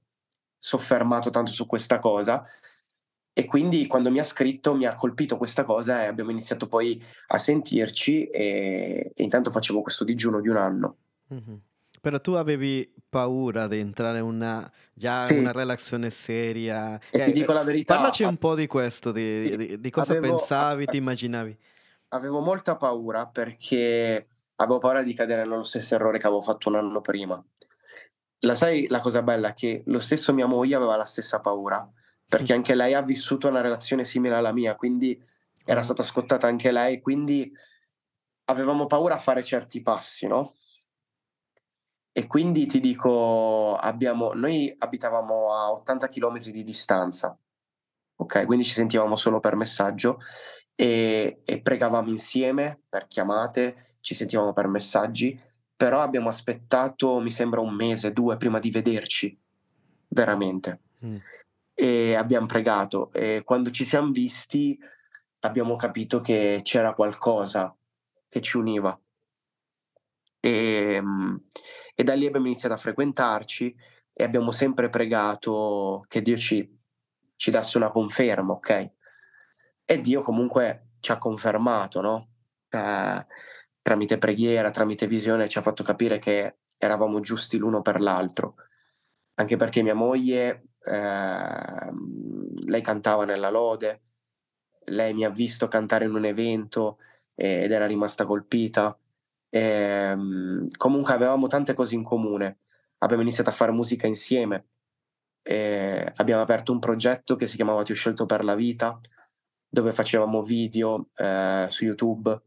[0.58, 2.42] soffermato tanto su questa cosa.
[3.32, 7.02] E quindi quando mi ha scritto mi ha colpito questa cosa e abbiamo iniziato poi
[7.28, 10.96] a sentirci e, e intanto facevo questo digiuno di un anno.
[11.34, 11.56] Mm-hmm.
[12.06, 15.38] Però tu avevi paura di entrare in una, già sì.
[15.38, 17.00] una relazione seria.
[17.10, 17.96] E eh, ti dico la verità.
[17.96, 21.58] Parlaci un po' di questo, di, di, di cosa avevo, pensavi, ti immaginavi.
[22.10, 26.76] Avevo molta paura perché avevo paura di cadere nello stesso errore che avevo fatto un
[26.76, 27.44] anno prima.
[28.42, 29.52] La sai la cosa bella?
[29.52, 31.90] Che lo stesso mia moglie aveva la stessa paura
[32.24, 35.20] perché anche lei ha vissuto una relazione simile alla mia, quindi
[35.64, 37.52] era stata scottata anche lei, quindi
[38.44, 40.54] avevamo paura a fare certi passi, no?
[42.16, 47.38] E quindi ti dico, abbiamo, noi abitavamo a 80 km di distanza,
[48.16, 48.46] ok?
[48.46, 50.18] Quindi ci sentivamo solo per messaggio
[50.74, 55.38] e, e pregavamo insieme per chiamate, ci sentivamo per messaggi,
[55.76, 59.38] però abbiamo aspettato, mi sembra, un mese, due prima di vederci,
[60.08, 60.80] veramente.
[61.04, 61.16] Mm
[61.78, 64.78] e abbiamo pregato e quando ci siamo visti
[65.40, 67.76] abbiamo capito che c'era qualcosa
[68.26, 68.98] che ci univa
[70.46, 71.44] e, ehm,
[71.94, 73.74] e da lì abbiamo iniziato a frequentarci
[74.12, 76.74] e abbiamo sempre pregato che Dio ci,
[77.36, 78.90] ci dasse una conferma, ok?
[79.84, 82.28] E Dio comunque ci ha confermato, no?
[82.68, 83.26] Eh,
[83.80, 88.56] tramite preghiera, tramite visione ci ha fatto capire che eravamo giusti l'uno per l'altro.
[89.34, 91.92] Anche perché mia moglie eh,
[92.66, 94.02] lei cantava nella lode,
[94.86, 96.98] lei mi ha visto cantare in un evento
[97.34, 98.98] ed era rimasta colpita.
[99.56, 102.58] E, ehm, comunque avevamo tante cose in comune,
[102.98, 104.66] abbiamo iniziato a fare musica insieme,
[105.42, 109.00] e abbiamo aperto un progetto che si chiamava Ti ho scelto per la vita,
[109.68, 112.42] dove facevamo video eh, su YouTube.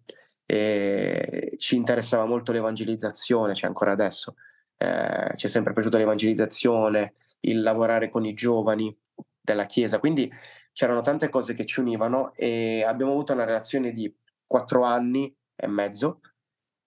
[0.45, 4.35] E ci interessava molto l'evangelizzazione, cioè ancora adesso,
[4.77, 8.95] eh, ci è sempre piaciuta l'evangelizzazione, il lavorare con i giovani
[9.41, 9.99] della Chiesa.
[9.99, 10.31] Quindi
[10.73, 14.13] c'erano tante cose che ci univano e abbiamo avuto una relazione di
[14.45, 16.19] quattro anni e mezzo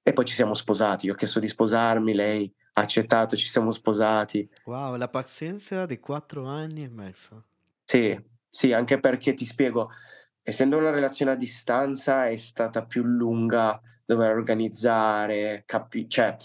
[0.02, 1.06] e poi ci siamo sposati.
[1.06, 4.48] Io ho chiesto di sposarmi, lei ha accettato, ci siamo sposati.
[4.64, 7.44] Wow, la pazienza di quattro anni e mezzo.
[7.84, 9.90] Sì, sì, anche perché ti spiego,
[10.42, 16.36] essendo una relazione a distanza è stata più lunga dover organizzare, capi- cioè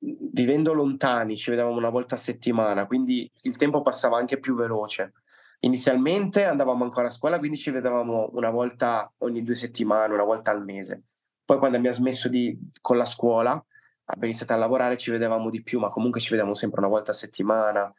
[0.00, 5.12] vivendo lontani ci vedevamo una volta a settimana, quindi il tempo passava anche più veloce.
[5.60, 10.52] Inizialmente andavamo ancora a scuola, quindi ci vedevamo una volta ogni due settimane, una volta
[10.52, 11.02] al mese.
[11.48, 15.62] Poi quando abbiamo smesso di, con la scuola, abbiamo iniziato a lavorare, ci vedevamo di
[15.62, 17.90] più, ma comunque ci vedevamo sempre una volta a settimana,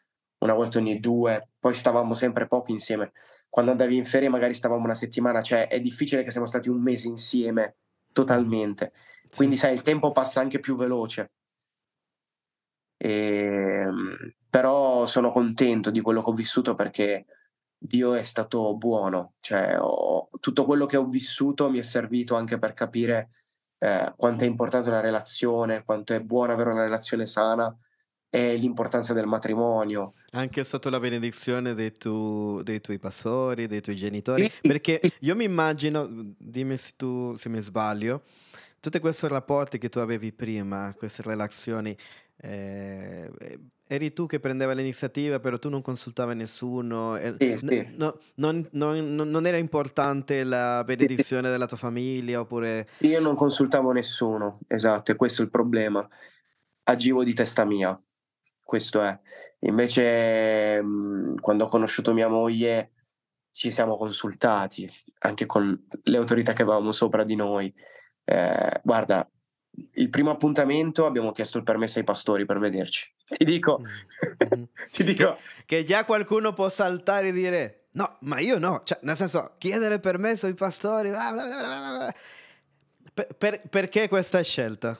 [0.41, 3.11] una volta ogni due, poi stavamo sempre poco insieme.
[3.49, 6.79] Quando andavi in ferie magari stavamo una settimana, cioè è difficile che siamo stati un
[6.79, 7.77] mese insieme
[8.11, 8.91] totalmente.
[9.35, 11.31] Quindi sai, il tempo passa anche più veloce.
[12.97, 14.15] E, ehm,
[14.47, 17.25] però sono contento di quello che ho vissuto perché
[17.81, 22.59] Dio è stato buono, cioè ho, tutto quello che ho vissuto mi è servito anche
[22.59, 23.29] per capire
[23.79, 27.73] eh, quanto è importante una relazione, quanto è buono avere una relazione sana
[28.29, 30.13] e l'importanza del matrimonio.
[30.31, 35.45] Anche sotto la benedizione dei, tu, dei tuoi pastori, dei tuoi genitori, perché io mi
[35.45, 38.23] immagino, dimmi se, tu, se mi sbaglio,
[38.79, 41.97] tutti questi rapporti che tu avevi prima, queste relazioni,
[42.41, 43.29] eh,
[43.87, 47.17] eri tu che prendeva l'iniziativa, però tu non consultavi nessuno.
[47.37, 47.87] Sì, sì.
[47.95, 52.87] No, non, non, non, era importante la benedizione della tua famiglia oppure...
[52.99, 56.07] Io non consultavo nessuno, esatto, e questo è il problema.
[56.83, 57.97] Agivo di testa mia,
[58.63, 59.19] questo è.
[59.61, 60.81] Invece
[61.41, 62.91] quando ho conosciuto mia moglie
[63.51, 67.73] ci siamo consultati, anche con le autorità che avevamo sopra di noi.
[68.23, 69.29] Eh, guarda,
[69.93, 73.11] il primo appuntamento abbiamo chiesto il permesso ai pastori per vederci.
[73.29, 73.81] Ti dico,
[74.43, 74.63] mm-hmm.
[74.89, 75.35] ti dico...
[75.35, 79.53] Che, che, già qualcuno può saltare e dire no, ma io no, cioè, nel senso,
[79.59, 81.09] chiedere permesso ai pastori.
[81.09, 82.13] Bla bla bla
[83.13, 84.99] per, per, perché questa scelta?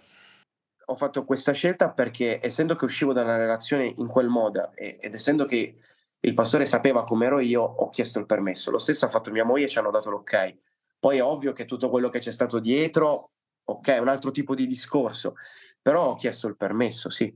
[0.86, 4.98] Ho fatto questa scelta perché essendo che uscivo da una relazione in quel modo e,
[5.02, 5.76] ed essendo che
[6.20, 8.72] il pastore sapeva come ero io, ho chiesto il permesso.
[8.72, 10.56] Lo stesso ha fatto mia moglie e ci hanno dato l'ok.
[11.00, 13.30] Poi è ovvio che tutto quello che c'è stato dietro
[13.72, 15.36] ok, un altro tipo di discorso,
[15.82, 17.34] però ho chiesto il permesso, sì,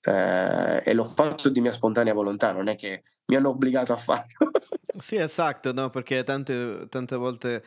[0.00, 3.96] eh, e l'ho fatto di mia spontanea volontà, non è che mi hanno obbligato a
[3.96, 4.50] farlo.
[5.00, 5.90] sì, esatto, no?
[5.90, 7.64] perché tante, tante volte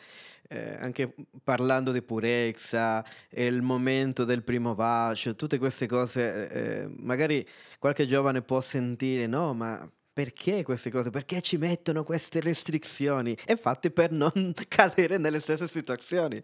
[0.50, 1.14] eh, anche
[1.44, 7.48] parlando di purezza, il momento del primo bacio, tutte queste cose, eh, magari
[7.80, 11.10] qualche giovane può sentire, no, ma perché queste cose?
[11.10, 13.38] Perché ci mettono queste restrizioni?
[13.46, 16.42] E infatti per non cadere nelle stesse situazioni.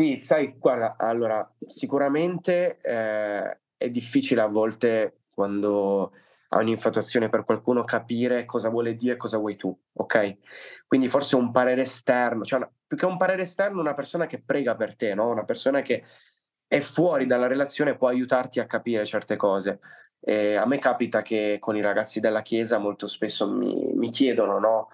[0.00, 6.12] Sì, sai, guarda, allora, sicuramente eh, è difficile a volte quando
[6.50, 10.36] a un'infatuazione per qualcuno capire cosa vuole Dio e cosa vuoi tu, ok?
[10.86, 14.40] Quindi forse un parere esterno, cioè una, più che un parere esterno, una persona che
[14.40, 15.28] prega per te, no?
[15.30, 16.04] Una persona che
[16.68, 19.80] è fuori dalla relazione può aiutarti a capire certe cose.
[20.20, 24.60] E a me capita che con i ragazzi della chiesa molto spesso mi, mi chiedono,
[24.60, 24.88] no?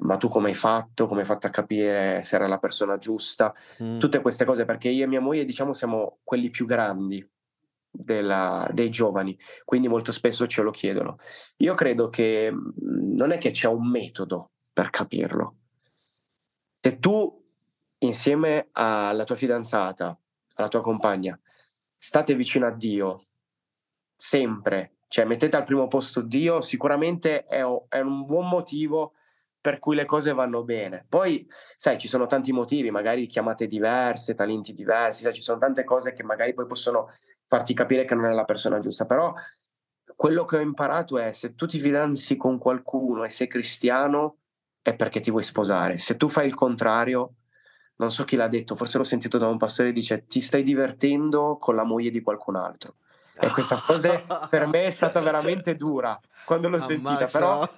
[0.00, 1.06] Ma tu come hai fatto?
[1.06, 3.54] Come hai fatto a capire se era la persona giusta?
[3.82, 3.98] Mm.
[3.98, 7.26] Tutte queste cose, perché io e mia moglie, diciamo, siamo quelli più grandi
[7.90, 11.16] della, dei giovani, quindi molto spesso ce lo chiedono.
[11.58, 15.56] Io credo che mm, non è che c'è un metodo per capirlo.
[16.80, 17.44] Se tu
[17.98, 20.16] insieme alla tua fidanzata,
[20.54, 21.38] alla tua compagna,
[21.96, 23.24] state vicino a Dio,
[24.16, 29.16] sempre, cioè mettete al primo posto Dio, sicuramente è, è un buon motivo per
[29.78, 31.04] cui le cose vanno bene.
[31.08, 31.46] Poi,
[31.76, 36.12] sai, ci sono tanti motivi, magari chiamate diverse, talenti diversi, sai, ci sono tante cose
[36.12, 37.10] che magari poi possono
[37.46, 39.32] farti capire che non è la persona giusta, però
[40.14, 44.38] quello che ho imparato è se tu ti fidanzi con qualcuno e sei cristiano
[44.82, 45.96] è perché ti vuoi sposare.
[45.96, 47.34] Se tu fai il contrario,
[47.96, 51.56] non so chi l'ha detto, forse l'ho sentito da un pastore, dice ti stai divertendo
[51.58, 52.96] con la moglie di qualcun altro.
[53.38, 57.68] E questa cosa per me è stata veramente dura quando l'ho sentita, però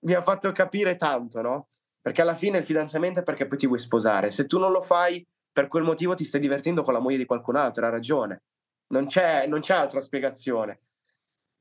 [0.00, 1.68] mi ha fatto capire tanto, no?
[2.00, 4.30] Perché alla fine il fidanzamento è perché poi ti vuoi sposare.
[4.30, 7.26] Se tu non lo fai per quel motivo ti stai divertendo con la moglie di
[7.26, 8.42] qualcun altro, ha ragione
[8.90, 10.80] non c'è, non c'è altra spiegazione.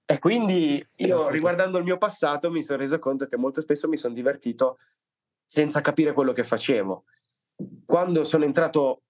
[0.05, 3.97] E quindi io, riguardando il mio passato, mi sono reso conto che molto spesso mi
[3.97, 4.77] sono divertito
[5.43, 7.03] senza capire quello che facevo.
[7.85, 9.03] Quando sono entrato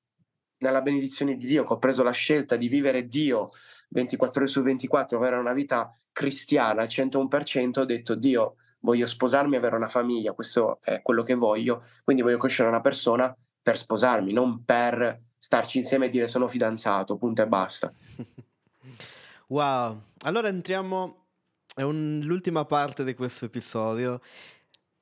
[0.57, 3.51] nella benedizione di Dio, che ho preso la scelta di vivere Dio
[3.89, 9.55] 24 ore su 24, avere una vita cristiana al 101%, ho detto Dio, voglio sposarmi
[9.55, 13.77] e avere una famiglia, questo è quello che voglio, quindi voglio conoscere una persona per
[13.77, 17.91] sposarmi, non per starci insieme e dire sono fidanzato, punto e basta.
[19.47, 21.25] wow, allora entriamo
[21.75, 24.19] nell'ultima parte di questo episodio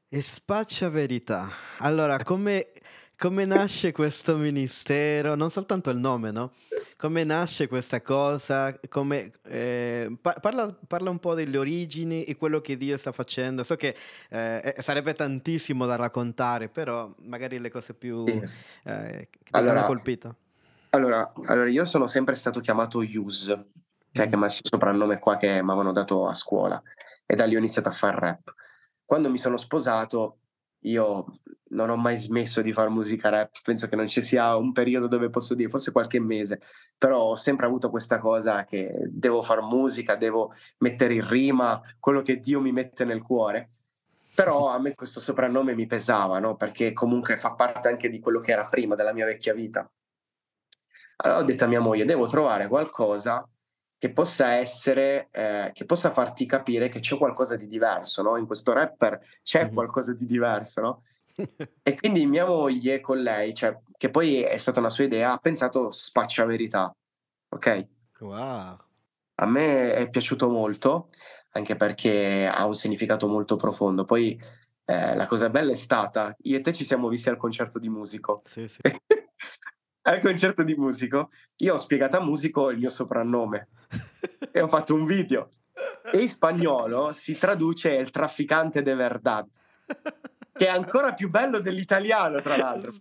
[0.10, 1.50] e spaccia verità.
[1.80, 2.72] Allora, come
[3.18, 5.34] come nasce questo ministero?
[5.34, 6.52] Non soltanto il nome, no?
[6.98, 8.78] Come nasce questa cosa?
[8.88, 13.64] Come, eh, parla, parla, un po' delle origini e quello che Dio sta facendo.
[13.64, 13.96] So che
[14.30, 18.48] eh, sarebbe tantissimo da raccontare, però magari le cose più eh,
[18.84, 20.36] che ti allora, hanno colpito.
[20.92, 23.48] Allora, allora, io sono sempre stato chiamato Yus,
[24.12, 24.44] che è mm.
[24.44, 26.82] il soprannome qua che mi avevano dato a scuola,
[27.26, 28.54] e da lì ho iniziato a fare rap.
[29.04, 30.38] Quando mi sono sposato,
[30.82, 31.26] io
[31.70, 35.08] non ho mai smesso di fare musica rap, penso che non ci sia un periodo
[35.08, 36.62] dove posso dire, forse qualche mese,
[36.98, 42.22] però ho sempre avuto questa cosa che devo fare musica, devo mettere in rima quello
[42.22, 43.72] che Dio mi mette nel cuore.
[44.34, 46.56] Però a me questo soprannome mi pesava, no?
[46.56, 49.90] Perché comunque fa parte anche di quello che era prima della mia vecchia vita.
[51.18, 53.44] Allora ho detto a mia moglie, devo trovare qualcosa
[53.98, 58.38] che possa essere, eh, che possa farti capire che c'è qualcosa di diverso, no?
[58.38, 61.04] In questo rapper c'è qualcosa di diverso, no?
[61.84, 65.38] e quindi mia moglie con lei, cioè, che poi è stata una sua idea, ha
[65.38, 66.96] pensato spaccia verità,
[67.50, 67.88] ok?
[68.20, 68.78] Wow.
[69.40, 71.10] A me è piaciuto molto,
[71.52, 74.04] anche perché ha un significato molto profondo.
[74.06, 74.40] Poi
[74.86, 77.90] eh, la cosa bella è stata, io e te ci siamo visti al concerto di
[77.90, 78.42] musico.
[78.46, 78.80] Sì, sì.
[80.08, 83.68] al concerto di musico, io ho spiegato a musico il mio soprannome
[84.52, 85.50] e ho fatto un video.
[86.12, 89.46] E in spagnolo si traduce il trafficante de verdad,
[90.54, 92.94] che è ancora più bello dell'italiano, tra l'altro.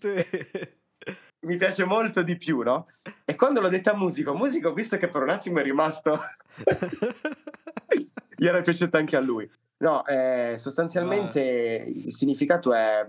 [1.46, 2.88] Mi piace molto di più, no?
[3.24, 6.18] E quando l'ho detto a musico, musico, visto che per un attimo è rimasto,
[8.34, 9.48] gli era piaciuto anche a lui.
[9.78, 11.92] No, eh, sostanzialmente wow.
[12.04, 13.06] il significato è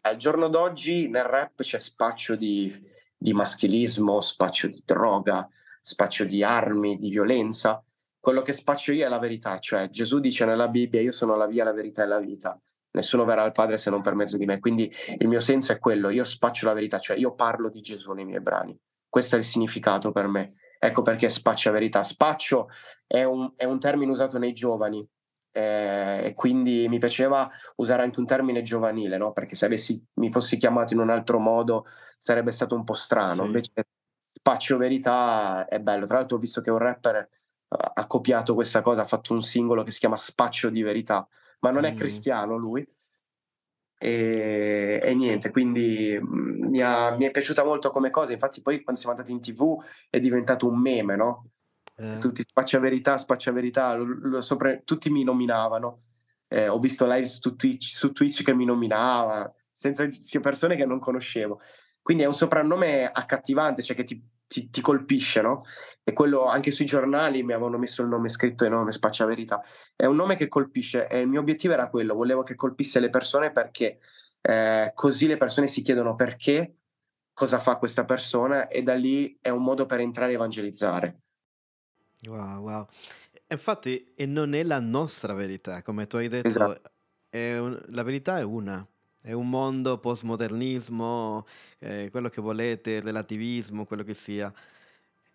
[0.00, 2.72] al giorno d'oggi nel rap c'è spaccio di
[3.16, 5.48] di maschilismo, spaccio di droga,
[5.80, 7.82] spaccio di armi, di violenza.
[8.18, 11.46] Quello che spaccio io è la verità, cioè Gesù dice nella Bibbia io sono la
[11.46, 12.60] via, la verità e la vita.
[12.92, 14.58] Nessuno verrà al Padre se non per mezzo di me.
[14.58, 18.12] Quindi il mio senso è quello, io spaccio la verità, cioè io parlo di Gesù
[18.12, 18.76] nei miei brani.
[19.08, 20.50] Questo è il significato per me.
[20.78, 22.02] Ecco perché spaccia verità.
[22.02, 22.68] Spaccio
[23.06, 25.06] è un, è un termine usato nei giovani,
[25.56, 29.32] eh, e quindi mi piaceva usare anche un termine giovanile, no?
[29.32, 31.86] perché se avessi, mi fossi chiamato in un altro modo
[32.18, 33.40] sarebbe stato un po' strano.
[33.40, 33.46] Sì.
[33.46, 33.72] Invece
[34.32, 36.04] Spaccio Verità è bello.
[36.04, 37.28] Tra l'altro ho visto che un rapper
[37.68, 41.26] ha copiato questa cosa, ha fatto un singolo che si chiama Spaccio di Verità,
[41.60, 41.96] ma non è mm.
[41.96, 42.86] cristiano lui.
[43.98, 48.32] E, e, niente, quindi mm, mi, ha, mi, è piaciuta molto come cosa.
[48.32, 51.48] Infatti, poi quando siamo andati in tv è diventato un meme, no?
[51.96, 52.18] Eh.
[52.18, 56.02] Tutti spaccia verità, spaccia verità, lo, lo sopra, tutti mi nominavano.
[56.48, 60.06] Eh, ho visto live su Twitch, su Twitch che mi nominava, senza
[60.40, 61.60] persone che non conoscevo.
[62.02, 65.64] Quindi è un soprannome accattivante, cioè che ti ti, ti, colpisce, no?
[66.02, 69.60] E quello anche sui giornali mi avevano messo il nome scritto enorme, Spaccia Verità.
[69.94, 73.10] È un nome che colpisce e il mio obiettivo era quello, volevo che colpisse le
[73.10, 73.98] persone perché
[74.40, 76.76] eh, così le persone si chiedono perché,
[77.32, 81.16] cosa fa questa persona e da lì è un modo per entrare a evangelizzare.
[82.26, 82.86] Wow, wow.
[83.48, 86.90] Infatti, e non è la nostra verità, come tu hai detto, esatto.
[87.30, 88.86] un, la verità è una.
[89.20, 91.46] È un mondo postmodernismo,
[91.78, 94.52] eh, quello che volete, relativismo, quello che sia.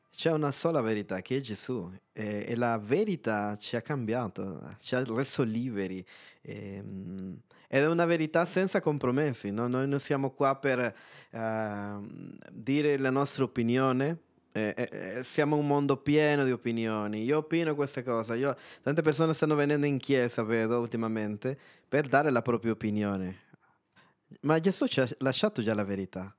[0.10, 4.96] C'è una sola verità che è Gesù e, e la verità ci ha cambiato, ci
[4.96, 6.06] ha reso liberi.
[6.42, 7.38] E, ehm,
[7.68, 9.52] ed è una verità senza compromessi.
[9.52, 9.68] No?
[9.68, 10.94] Noi non siamo qua per
[11.32, 12.08] uh,
[12.52, 14.18] dire la nostra opinione,
[14.54, 17.24] eh, eh, eh, siamo un mondo pieno di opinioni.
[17.24, 18.36] Io opino questa cosa.
[18.36, 23.49] Io, tante persone stanno venendo in chiesa, vedo ultimamente, per dare la propria opinione.
[24.41, 26.34] Ma Gesù ci ha lasciato già la verità.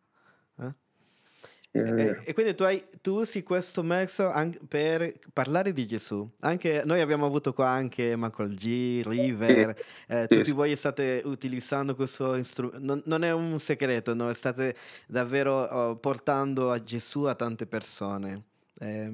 [1.75, 1.81] Eh?
[1.81, 6.29] E, e, quindi tu, hai, tu, usi questo mezzo anche per parlare di Gesù.
[6.41, 9.75] Anche, noi abbiamo avuto qua anche Michael G, River,
[10.07, 10.53] eh, tutti sì.
[10.53, 12.85] voi state utilizzando questo strumento.
[12.85, 14.31] Non, non, è un segreto, no?
[14.35, 18.43] state davvero oh, portando a Gesù a tante persone.
[18.79, 19.11] Eh,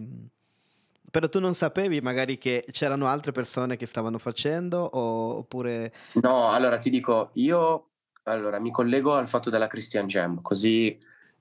[1.11, 5.93] però tu non sapevi magari che c'erano altre persone che stavano facendo o, oppure...
[6.15, 7.89] No, allora ti dico, io
[8.25, 10.97] allora, mi collego al fatto della Christian Jam, così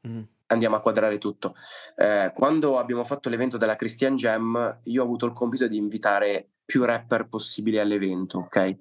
[0.07, 0.21] mm.
[0.47, 1.55] Andiamo a quadrare tutto.
[1.95, 6.49] Eh, quando abbiamo fatto l'evento della Christian Jam, io ho avuto il compito di invitare
[6.65, 8.77] più rapper possibili all'evento, ok?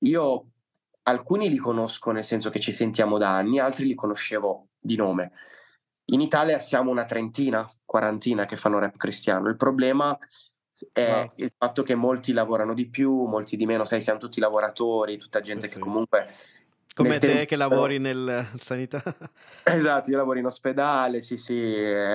[0.00, 0.46] Io
[1.02, 5.32] alcuni li conosco nel senso che ci sentiamo da anni, altri li conoscevo di nome.
[6.10, 9.48] In Italia siamo una trentina, quarantina che fanno rap cristiano.
[9.48, 10.16] Il problema
[10.92, 11.32] è wow.
[11.36, 15.40] il fatto che molti lavorano di più, molti di meno, sai, siamo tutti lavoratori, tutta
[15.40, 15.80] gente sì, che sì.
[15.80, 16.26] comunque
[17.02, 19.02] come te che lavori nel sanità.
[19.64, 21.56] Esatto, io lavoro in ospedale, sì sì,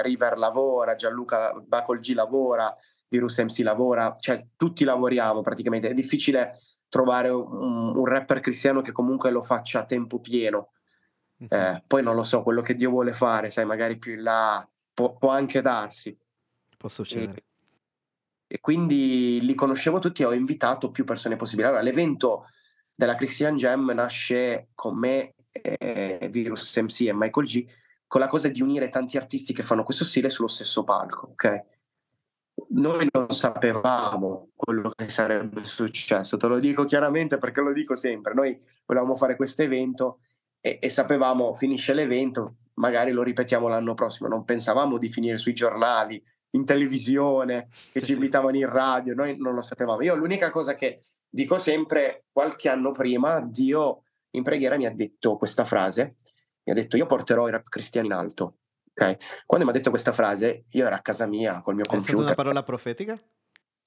[0.01, 2.75] River lavora, Gianluca Bacol G lavora,
[3.07, 5.89] Virus MC lavora, cioè tutti lavoriamo praticamente.
[5.89, 6.57] È difficile
[6.89, 10.69] trovare un, un rapper cristiano che comunque lo faccia a tempo pieno.
[11.47, 14.67] Eh, poi non lo so, quello che Dio vuole fare, sai, magari più in là
[14.93, 16.17] può, può anche darsi.
[16.77, 17.43] Può succedere.
[18.47, 21.67] E, e, quindi li conoscevo tutti e ho invitato più persone possibili.
[21.67, 22.45] Allora, l'evento
[22.96, 27.66] della Christian Jam nasce con me, eh, Virus MC e Michael G,
[28.08, 31.64] con la cosa di unire tanti artisti che fanno questo stile sullo stesso palco, ok?
[32.70, 38.34] Noi non sapevamo quello che sarebbe successo, te lo dico chiaramente perché lo dico sempre,
[38.34, 40.20] noi volevamo fare questo evento
[40.62, 45.54] e, e sapevamo finisce l'evento, magari lo ripetiamo l'anno prossimo, non pensavamo di finire sui
[45.54, 50.02] giornali, in televisione, che ci invitavano in radio, noi non lo sapevamo.
[50.02, 51.02] Io l'unica cosa che
[51.34, 56.15] dico sempre, qualche anno prima Dio in preghiera mi ha detto questa frase,
[56.63, 58.57] mi ha detto io porterò i rap cristiani in alto.
[58.91, 59.17] Okay?
[59.47, 62.13] Quando mi ha detto questa frase, io ero a casa mia col mio È computer.
[62.13, 63.19] È stata una parola profetica?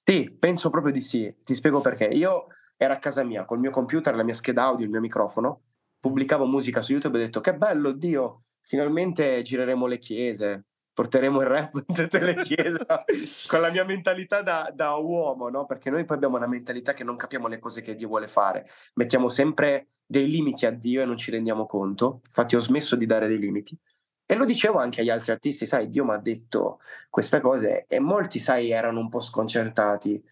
[0.05, 1.33] Sì, penso proprio di sì.
[1.45, 2.07] Ti spiego perché.
[2.07, 5.63] Io ero a casa mia col mio computer, la mia scheda audio, il mio microfono,
[6.01, 10.67] pubblicavo musica su YouTube e ho detto che bello, Dio, finalmente gireremo le chiese,
[10.97, 12.79] porteremo il rap in tutte le chiese
[13.49, 15.67] con la mia mentalità da, da, uomo, no?
[15.67, 18.67] Perché noi poi abbiamo una mentalità che non capiamo le cose che Dio vuole fare.
[18.95, 22.23] Mettiamo sempre dei limiti a Dio e non ci rendiamo conto.
[22.25, 23.79] Infatti ho smesso di dare dei limiti.
[24.25, 26.79] E lo dicevo anche agli altri artisti, sai, Dio mi ha detto
[27.11, 30.25] questa cosa e molti, sai, erano un po' sconcertati.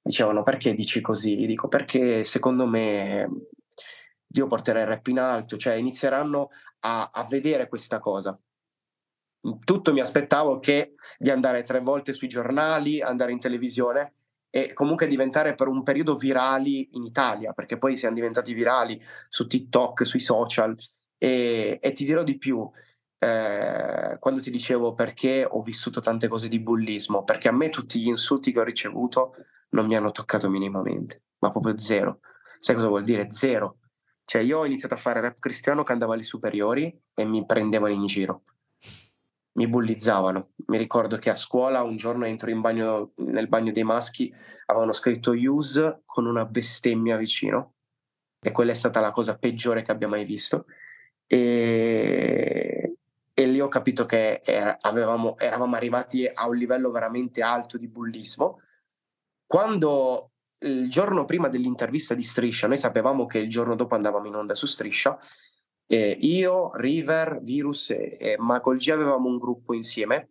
[0.00, 1.40] Dicevano, perché dici così?
[1.40, 3.28] Io dico, perché secondo me
[4.24, 6.50] Dio porterà il rap in alto, cioè inizieranno
[6.80, 8.38] a, a vedere questa cosa
[9.64, 14.14] tutto mi aspettavo che di andare tre volte sui giornali, andare in televisione
[14.48, 19.46] e comunque diventare per un periodo virali in Italia, perché poi siamo diventati virali su
[19.46, 20.74] TikTok, sui social
[21.18, 22.68] e, e ti dirò di più.
[23.18, 28.00] Eh, quando ti dicevo perché ho vissuto tante cose di bullismo, perché a me tutti
[28.00, 29.34] gli insulti che ho ricevuto
[29.70, 32.20] non mi hanno toccato minimamente, ma proprio zero.
[32.60, 33.30] Sai cosa vuol dire?
[33.30, 33.78] Zero.
[34.24, 37.92] Cioè io ho iniziato a fare rap cristiano che andavo alle superiori e mi prendevano
[37.92, 38.44] in giro
[39.54, 40.50] mi bullizzavano.
[40.66, 44.32] Mi ricordo che a scuola un giorno entro bagno, nel bagno dei maschi,
[44.66, 47.74] avevano scritto use con una bestemmia vicino
[48.40, 50.66] e quella è stata la cosa peggiore che abbia mai visto.
[51.26, 52.96] E,
[53.32, 57.88] e lì ho capito che era, avevamo, eravamo arrivati a un livello veramente alto di
[57.88, 58.60] bullismo.
[59.46, 64.34] Quando il giorno prima dell'intervista di Striscia, noi sapevamo che il giorno dopo andavamo in
[64.34, 65.18] onda su Striscia,
[65.86, 70.30] eh, io, River, Virus e, e Michael G avevamo un gruppo insieme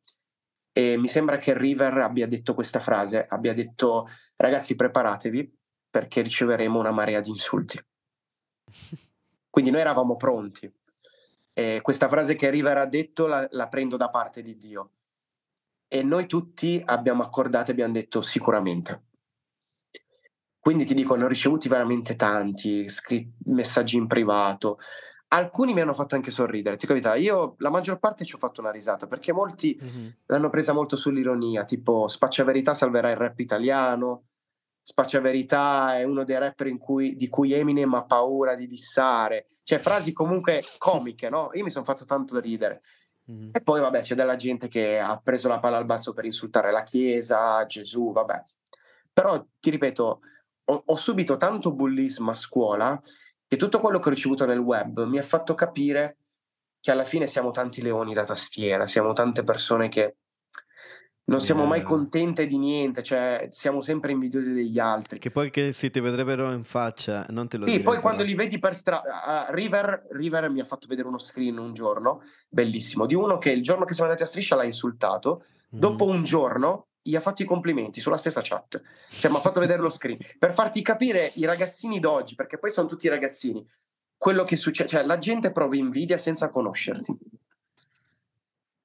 [0.72, 5.58] e mi sembra che River abbia detto questa frase, abbia detto ragazzi preparatevi
[5.90, 7.80] perché riceveremo una marea di insulti.
[9.50, 10.72] Quindi noi eravamo pronti.
[11.54, 14.94] E questa frase che River ha detto la, la prendo da parte di Dio.
[15.88, 19.04] e noi tutti abbiamo accordato e abbiamo detto sicuramente.
[20.58, 24.80] Quindi ti dico, ne ho ricevuti veramente tanti, scri- messaggi in privato.
[25.34, 27.16] Alcuni mi hanno fatto anche sorridere, ti capita.
[27.16, 30.08] Io la maggior parte ci ho fatto una risata perché molti mm-hmm.
[30.28, 34.26] l'hanno presa molto sull'ironia, tipo Spaccia Verità salverà il rap italiano.
[34.84, 39.80] Spaccia Verità è uno dei rapper cui, di cui Eminem ha paura di dissare, cioè
[39.80, 41.50] frasi comunque comiche, no?
[41.54, 42.82] Io mi sono fatto tanto ridere.
[43.32, 43.50] Mm-hmm.
[43.54, 46.72] E poi, vabbè, c'è della gente che ha preso la palla al balzo per insultare
[46.72, 48.40] la Chiesa, Gesù, vabbè.
[49.12, 50.20] Però ti ripeto,
[50.66, 53.02] ho, ho subito tanto bullismo a scuola
[53.54, 56.18] che tutto quello che ho ricevuto nel web mi ha fatto capire
[56.80, 60.16] che alla fine siamo tanti leoni da tastiera, siamo tante persone che
[61.26, 65.20] non siamo mai contente di niente, cioè siamo sempre invidiosi degli altri.
[65.20, 68.34] Che poi che si ti vedrebbero in faccia, non te lo Sì, poi quando li
[68.34, 73.06] vedi per strada, uh, River, River, mi ha fatto vedere uno screen un giorno, bellissimo,
[73.06, 75.46] di uno che il giorno che siamo andati a striscia l'ha insultato,
[75.76, 75.80] mm.
[75.80, 79.60] dopo un giorno gli ha fatto i complimenti sulla stessa chat, cioè mi ha fatto
[79.60, 83.64] vedere lo screen, per farti capire i ragazzini d'oggi, perché poi sono tutti ragazzini,
[84.18, 87.16] quello che succede, cioè la gente prova invidia senza conoscerti.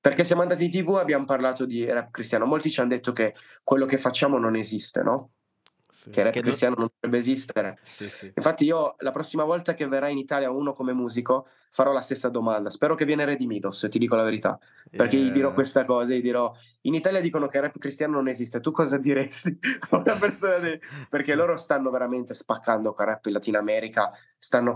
[0.01, 3.12] Perché siamo andati in tv e abbiamo parlato di rap cristiano, molti ci hanno detto
[3.12, 5.31] che quello che facciamo non esiste, no?
[5.99, 6.84] Sì, che rap che cristiano non...
[6.84, 7.78] non dovrebbe esistere.
[7.82, 8.32] Sì, sì.
[8.32, 12.28] Infatti, io la prossima volta che verrà in Italia uno come musico farò la stessa
[12.28, 12.70] domanda.
[12.70, 14.57] Spero che viene Redimidos, ti dico la verità.
[14.88, 15.26] Perché yeah.
[15.26, 18.61] gli dirò questa cosa, gli dirò: In Italia dicono che il rap cristiano non esiste,
[18.61, 19.59] tu cosa diresti
[19.90, 20.59] a una persona?
[20.61, 20.78] Di...
[21.11, 24.12] Perché loro stanno veramente spaccando con rap in Latino America,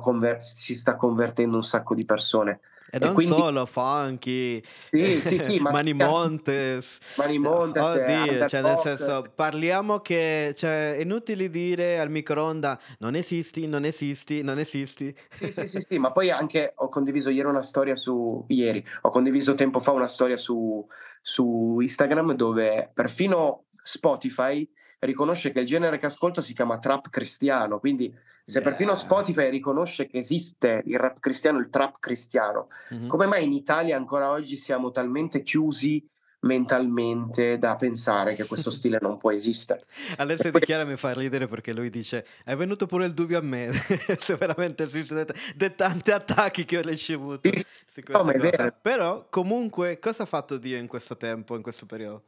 [0.01, 0.45] conver...
[0.45, 2.59] si sta convertendo un sacco di persone.
[2.95, 3.35] E non quindi...
[3.35, 5.71] solo Funky, sì, sì, sì, ma...
[5.71, 6.99] Mani Montes.
[7.17, 7.83] Mani Montes.
[7.83, 13.87] Oddio, cioè nel senso, parliamo che cioè, è inutile dire al microonda non esisti, non
[13.87, 15.17] esisti, non esisti.
[15.31, 19.09] Sì, sì, sì, sì, ma poi anche ho condiviso ieri una storia su, ieri, ho
[19.09, 20.87] condiviso tempo fa una storia su,
[21.23, 24.69] su Instagram dove perfino Spotify
[25.07, 28.13] riconosce che il genere che ascolto si chiama trap cristiano, quindi
[28.45, 28.69] se yeah.
[28.69, 33.09] perfino Spotify riconosce che esiste il rap cristiano, il trap cristiano, mm-hmm.
[33.09, 36.05] come mai in Italia ancora oggi siamo talmente chiusi
[36.43, 39.85] mentalmente da pensare che questo stile non può esistere.
[40.17, 43.43] Alessio Di Chiara mi fa ridere perché lui dice è venuto pure il dubbio a
[43.43, 43.71] me
[44.19, 47.49] se veramente esiste dei tanti attacchi che ho ricevuto
[47.87, 52.23] sì, no, però comunque cosa ha fatto Dio in questo tempo, in questo periodo?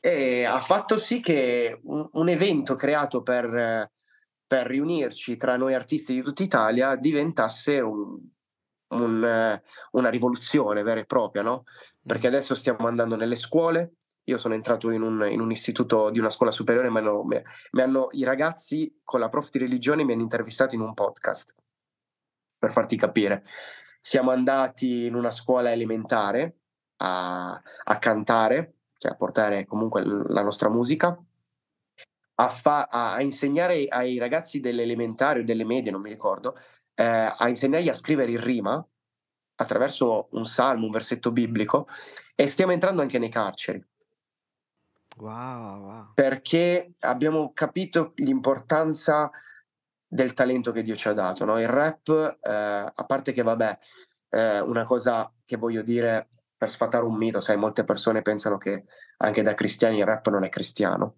[0.00, 3.90] E ha fatto sì che un, un evento creato per,
[4.46, 8.16] per, riunirci tra noi artisti di tutta Italia diventasse un,
[8.88, 11.64] un, una rivoluzione vera e propria, no?
[12.04, 12.32] Perché mm.
[12.32, 13.94] adesso stiamo andando nelle scuole.
[14.28, 17.40] Io sono entrato in un, in un istituto di una scuola superiore, ma no, mi,
[17.72, 21.54] mi hanno, i ragazzi con la prof di religione mi hanno intervistato in un podcast,
[22.58, 23.42] per farti capire.
[24.00, 26.58] Siamo andati in una scuola elementare
[26.98, 27.50] a,
[27.84, 31.16] a cantare cioè a portare comunque la nostra musica,
[32.40, 36.54] a, fa- a insegnare ai ragazzi delle elementari o delle medie, non mi ricordo,
[36.94, 38.86] eh, a insegnargli a scrivere in rima
[39.60, 41.86] attraverso un salmo, un versetto biblico
[42.34, 43.84] e stiamo entrando anche nei carceri.
[45.16, 46.12] Wow, wow.
[46.14, 49.30] Perché abbiamo capito l'importanza
[50.06, 51.44] del talento che Dio ci ha dato.
[51.44, 51.58] No?
[51.58, 52.52] Il rap, eh,
[52.94, 53.78] a parte che vabbè,
[54.30, 56.28] eh, una cosa che voglio dire
[56.58, 58.82] per sfatare un mito, sai, molte persone pensano che
[59.18, 61.14] anche da cristiani il rap non è cristiano.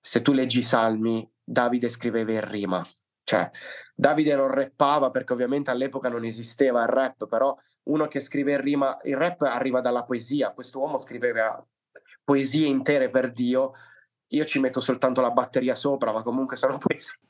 [0.00, 2.86] Se tu leggi i salmi, Davide scriveva in rima.
[3.24, 3.50] Cioè,
[3.94, 7.54] Davide non rappava perché ovviamente all'epoca non esisteva il rap, però
[7.88, 11.62] uno che scrive in rima, il rap arriva dalla poesia, questo uomo scriveva
[12.24, 13.72] poesie intere per Dio
[14.28, 17.20] io ci metto soltanto la batteria sopra, ma comunque sono poesie.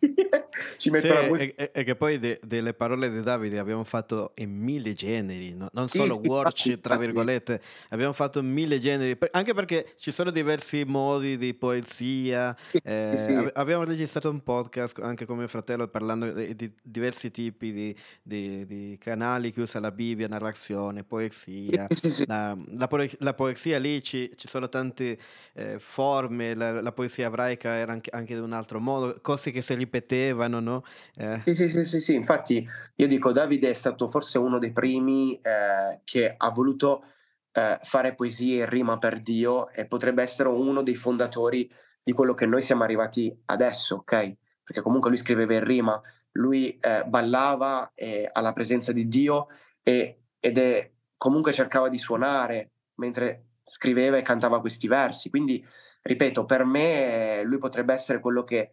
[0.77, 1.63] ci metto sì, la musica.
[1.63, 5.69] E, e, che poi de, delle parole di Davide abbiamo fatto in mille generi, no?
[5.73, 10.85] non solo sì, words, tra virgolette, abbiamo fatto mille generi, anche perché ci sono diversi
[10.85, 12.57] modi di poesia.
[12.83, 13.33] Eh, sì.
[13.55, 18.67] Abbiamo registrato un podcast anche con mio fratello parlando di, di diversi tipi di, di,
[18.67, 21.87] di, canali che usa la Bibbia, narrazione, poesia.
[22.27, 22.89] La, la,
[23.19, 25.19] la, poesia lì ci, ci sono tante
[25.55, 26.55] eh, forme.
[26.55, 30.61] La, la poesia ebraica era anche, anche in un altro modo, cose che si ripetevano,
[30.61, 30.84] no?
[31.14, 31.43] Eh.
[31.45, 32.66] Sì, sì, sì, sì, sì, infatti
[32.97, 37.05] io dico Davide è stato forse uno dei primi eh, che ha voluto
[37.53, 41.70] eh, fare poesie in rima per Dio e potrebbe essere uno dei fondatori
[42.03, 44.36] di quello che noi siamo arrivati adesso, ok?
[44.64, 46.01] Perché comunque lui scriveva in rima,
[46.32, 49.49] lui eh, ballava eh, alla presenza di Dio
[49.82, 55.64] e, ed è, comunque cercava di suonare mentre scriveva e cantava questi versi, quindi
[56.03, 58.71] ripeto, per me lui potrebbe essere quello che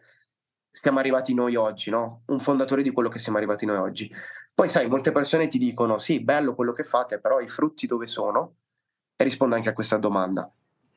[0.70, 2.24] stiamo arrivati noi oggi, no?
[2.28, 4.14] Un fondatore di quello che siamo arrivati noi oggi.
[4.54, 8.08] Poi sai, molte persone ti dicono sì, bello quello che fate, però i frutti dove
[8.08, 8.56] sono?
[9.16, 10.50] E rispondo anche a questa domanda.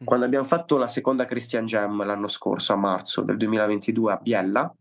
[0.05, 4.75] Quando abbiamo fatto la seconda Christian Jam l'anno scorso, a marzo del 2022 a Biella,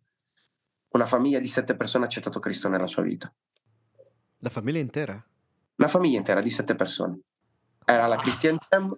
[0.89, 3.33] una famiglia di sette persone ha accettato Cristo nella sua vita.
[4.39, 5.13] La famiglia intera?
[5.75, 7.19] Una famiglia intera di sette persone.
[7.83, 8.95] Era la Christian Jam,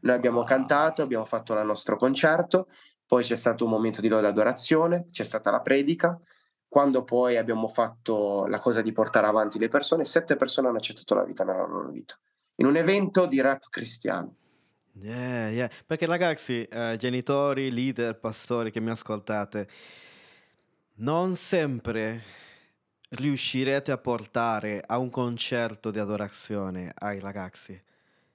[0.00, 2.66] noi abbiamo cantato, abbiamo fatto il nostro concerto,
[3.06, 6.18] poi c'è stato un momento di lode adorazione, c'è stata la predica,
[6.68, 11.14] quando poi abbiamo fatto la cosa di portare avanti le persone, sette persone hanno accettato
[11.14, 12.16] la vita nella loro vita,
[12.56, 14.36] in un evento di rap cristiano.
[14.92, 15.70] Yeah, yeah.
[15.86, 19.68] Perché ragazzi, eh, genitori, leader, pastori che mi ascoltate,
[20.96, 22.22] non sempre
[23.10, 27.80] riuscirete a portare a un concerto di adorazione ai ragazzi.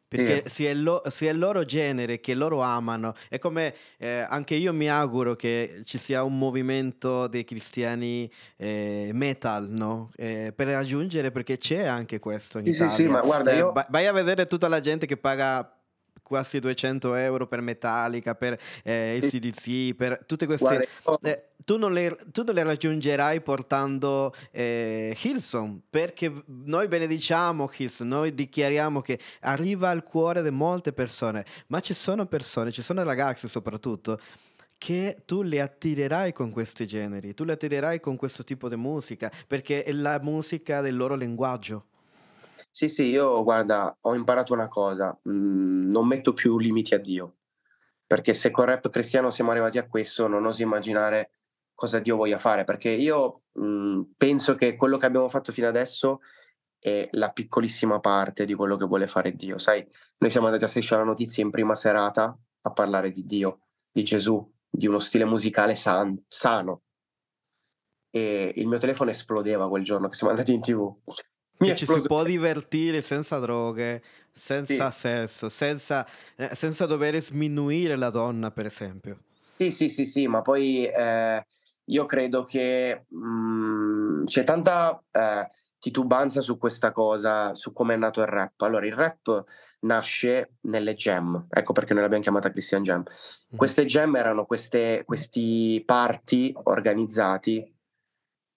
[0.08, 0.64] Perché Sì.
[0.64, 4.54] se è, lo- se è il loro genere che loro amano, è come eh, anche
[4.56, 10.12] io mi auguro che ci sia un movimento dei cristiani eh, metal, no?
[10.16, 13.12] Eh, per raggiungere, perché c'è anche questo in Sì, sì, sì, Italia.
[13.12, 13.72] ma guarda, Cioè, io...
[13.72, 15.70] va- vai a vedere tutta la gente che paga
[16.22, 20.88] quasi 200 euro per Metallica, per eh, sì, ACDC, per tutte queste...
[21.04, 21.44] Guarda, io...
[21.66, 28.34] tu, non le, tu non le raggiungerai portando eh, Hilson, perché noi benediciamo Hilson, noi
[28.34, 33.48] dichiariamo che arriva al cuore di molte persone, ma ci sono persone, ci sono ragazzi
[33.48, 34.20] soprattutto,
[34.78, 39.32] che tu le attirerai con questi generi, tu le attirerai con questo tipo di musica,
[39.48, 41.88] perché è la musica del loro linguaggio.
[42.70, 47.38] Sì, sì, io guarda, ho imparato una cosa, mm, non metto più limiti a Dio,
[48.06, 51.32] perché se con rap cristiano siamo arrivati a questo, non oso immaginare
[51.76, 56.22] cosa Dio voglia fare, perché io mm, penso che quello che abbiamo fatto fino adesso
[56.80, 59.58] è la piccolissima parte di quello che vuole fare Dio.
[59.58, 59.86] Sai,
[60.20, 63.60] noi siamo andati a Striscia la Notizia in prima serata a parlare di Dio,
[63.92, 66.84] di Gesù, di uno stile musicale san- sano.
[68.10, 70.96] E il mio telefono esplodeva quel giorno che siamo andati in tv.
[71.58, 75.00] Mi ci si può divertire senza droghe, senza Sì.
[75.00, 76.06] sesso, senza,
[76.36, 79.20] eh, senza dover sminuire la donna, per esempio.
[79.58, 81.46] Sì, sì, sì, sì, ma poi eh,
[81.86, 88.22] io credo che mh, c'è tanta eh, titubanza su questa cosa, su come è nato
[88.22, 88.60] il rap.
[88.62, 89.44] Allora, il rap
[89.82, 93.04] nasce nelle jam, ecco perché noi l'abbiamo chiamata Christian Jam.
[93.04, 93.58] Mhm.
[93.58, 97.72] Queste jam erano queste, questi party organizzati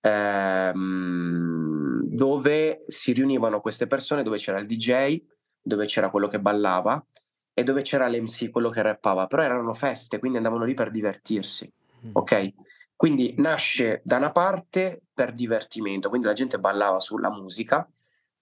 [0.01, 5.21] ehm, dove si riunivano queste persone, dove c'era il DJ,
[5.61, 7.05] dove c'era quello che ballava
[7.53, 11.71] e dove c'era l'MC, quello che rappava, però erano feste, quindi andavano lì per divertirsi,
[12.07, 12.11] Mm.
[12.13, 12.53] ok?
[12.99, 17.89] Quindi nasce da una parte per divertimento, quindi la gente ballava sulla musica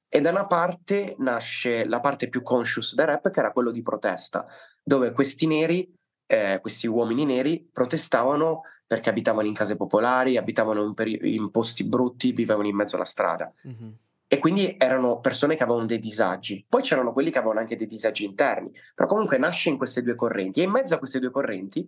[0.09, 3.83] e da una parte nasce la parte più conscious del rap che era quello di
[3.83, 4.47] protesta,
[4.83, 5.95] dove questi neri,
[6.25, 11.85] eh, questi uomini neri protestavano perché abitavano in case popolari, abitavano in, peri- in posti
[11.85, 13.53] brutti, vivevano in mezzo alla strada.
[13.65, 13.99] Mhm.
[14.27, 16.65] E quindi erano persone che avevano dei disagi.
[16.67, 18.73] Poi c'erano quelli che avevano anche dei disagi interni.
[18.95, 20.61] Però comunque nasce in queste due correnti.
[20.61, 21.87] E in mezzo a queste due correnti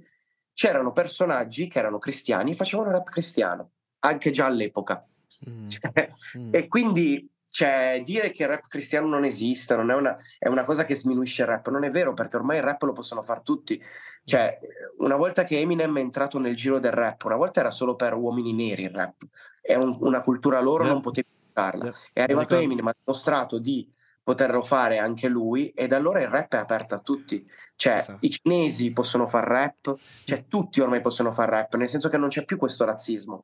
[0.59, 5.07] c'erano personaggi che erano cristiani e facevano rap cristiano, anche già all'epoca.
[5.49, 5.69] Mm.
[5.69, 6.49] Cioè, Mm.
[6.51, 10.65] e quindi cioè, dire che il rap cristiano non esista non è una, è una
[10.65, 11.69] cosa che sminuisce il rap.
[11.71, 13.81] Non è vero, perché ormai il rap lo possono fare tutti.
[14.25, 14.59] Cioè,
[14.99, 18.15] una volta che Eminem è entrato nel giro del rap, una volta era solo per
[18.15, 19.15] uomini neri il rap.
[19.63, 20.89] È un- una cultura loro, Eh.
[20.89, 21.87] non potevi farla.
[21.89, 22.57] Eh, È arrivato.
[22.57, 23.89] Eminem, ha dimostrato di
[24.29, 27.43] poterlo fare anche lui e da allora il rap è aperto a tutti.
[27.75, 28.19] Cioè, Esatto.
[28.21, 32.29] i cinesi possono far rap, cioè tutti ormai possono far rap, nel senso che non
[32.29, 33.41] c'è più questo razzismo.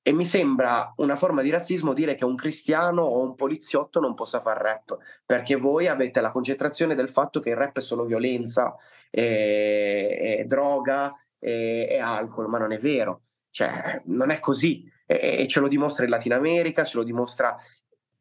[0.00, 4.14] E mi sembra una forma di razzismo dire che un cristiano o un poliziotto non
[4.14, 8.06] possa far rap, perché voi avete la concentrazione del fatto che il rap è solo
[8.06, 8.74] violenza,
[9.10, 13.24] e, e droga e, e alcol, ma non è vero.
[13.50, 14.90] Cioè, non è così.
[15.04, 17.54] E, e ce lo dimostra in Latino America, ce lo dimostra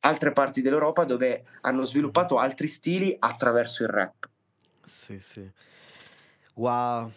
[0.02, 4.30] altre parti dell'Europa dove hanno sviluppato altri stili attraverso il rap.
[4.84, 5.49] Sì, sì.
[6.56, 7.12] Wow.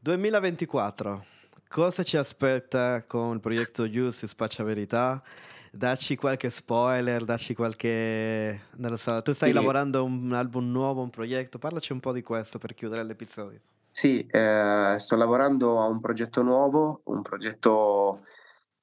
[0.00, 1.24] 2024.
[1.68, 5.22] Cosa ci aspetta con il progetto Giusti Spaccia Verità?
[5.70, 8.62] Dacci qualche spoiler, dacci qualche...
[8.76, 9.54] Non lo so, tu stai Sì.
[9.54, 11.58] lavorando a un album nuovo, un progetto?
[11.58, 13.60] Parlaci un po' di questo per chiudere l'episodio.
[13.90, 18.24] Sì, eh, sto lavorando a un progetto nuovo, un progetto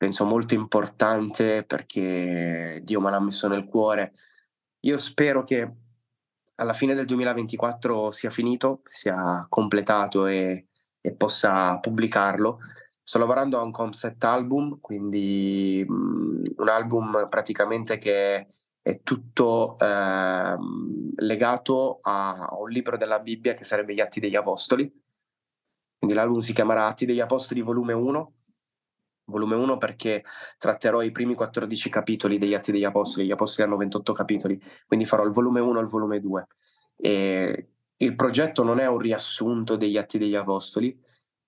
[0.04, 4.12] penso molto importante perché Dio me l'ha messo nel cuore.
[4.82, 5.76] Io spero che
[6.56, 10.68] alla fine del 2024 sia finito, sia completato e,
[11.00, 12.58] e possa pubblicarlo.
[13.02, 18.48] Sto lavorando a un concept album, quindi mm, un album praticamente che
[18.82, 24.36] è tutto ehm, legato a, a un libro della Bibbia che sarebbe gli Atti degli
[24.36, 24.92] Apostoli.
[25.98, 28.34] Quindi l'album si chiamerà Atti degli Apostoli volume 1.
[29.26, 30.24] Volume 1 perché
[30.58, 33.28] tratterò i primi 14 capitoli degli Atti degli Apostoli.
[33.28, 36.48] Gli Apostoli hanno 28 capitoli, quindi farò il volume 1 e il volume 2.
[36.98, 37.68] E
[37.98, 40.98] il progetto non è un riassunto degli atti degli apostoli,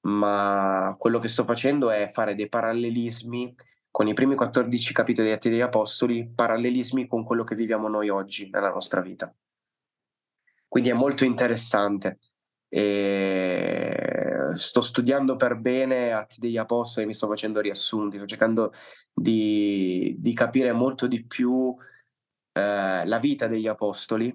[0.02, 3.56] ma quello che sto facendo è fare dei parallelismi
[3.92, 8.10] con i primi 14 capitoli degli atti degli apostoli, parallelismi con quello che viviamo noi
[8.10, 9.34] oggi nella nostra vita.
[10.68, 12.20] Quindi è molto interessante.
[12.78, 18.74] E sto studiando per bene Atti degli Apostoli, mi sto facendo riassunti, sto cercando
[19.14, 21.74] di, di capire molto di più
[22.52, 24.34] eh, la vita degli Apostoli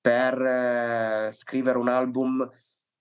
[0.00, 2.48] per eh, scrivere un album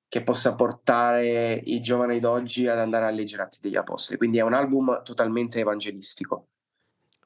[0.07, 4.17] che possa portare i giovani d'oggi ad andare a leggere Atti degli Apostoli.
[4.17, 6.47] Quindi è un album totalmente evangelistico.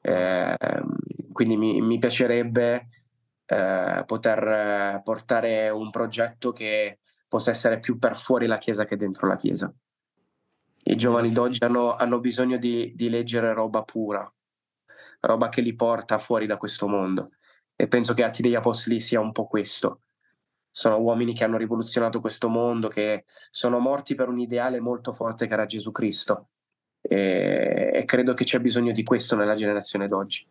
[0.02, 0.54] Eh,
[1.32, 2.88] quindi mi, mi piacerebbe
[3.46, 9.28] eh, poter portare un progetto che possa essere più per fuori la Chiesa che dentro
[9.28, 9.72] la Chiesa.
[10.84, 14.32] I giovani d'oggi hanno, hanno bisogno di, di, leggere roba pura,
[15.20, 17.30] roba che li porta fuori da questo mondo.
[17.76, 20.00] E penso che Atti degli Apostoli sia un po' questo.
[20.70, 25.46] Sono uomini che hanno rivoluzionato questo mondo, che sono morti per un ideale molto forte
[25.46, 26.48] che era Gesù Cristo.
[27.00, 30.46] E, e credo che c'è bisogno di questo nella generazione d'oggi.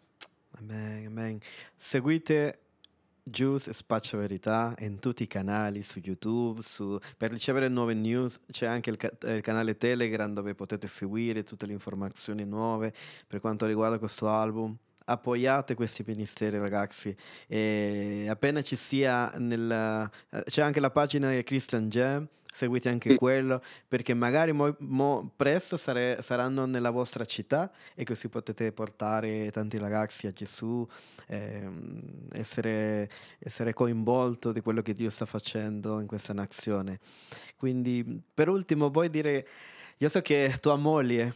[0.60, 1.40] Amen, amen.
[1.76, 2.67] Seguite
[3.30, 6.98] Juice Spaccia Verità in tutti i canali, su YouTube, su...
[7.18, 11.66] per ricevere nuove news c'è anche il, ca- il, canale Telegram dove potete seguire tutte
[11.66, 12.94] le informazioni nuove
[13.28, 14.76] per quanto riguarda questo album.
[15.10, 17.16] Appoggiate questi ministeri ragazzi
[17.48, 20.10] e appena ci sia nel...
[20.30, 22.28] Eh, c'è anche la pagina di Christian Jam
[22.58, 23.16] seguite anche sì.
[23.16, 29.52] quello, perché magari mo, mo presto sare, saranno nella vostra città e così potete portare
[29.52, 30.86] tanti ragazzi a Gesù,
[31.28, 31.70] eh,
[32.32, 37.00] essere, essere coinvolto di quello che Dio sta facendo in questa nazione.
[37.56, 39.48] Quindi, per ultimo, vuoi dire,
[39.98, 41.36] io so che tua moglie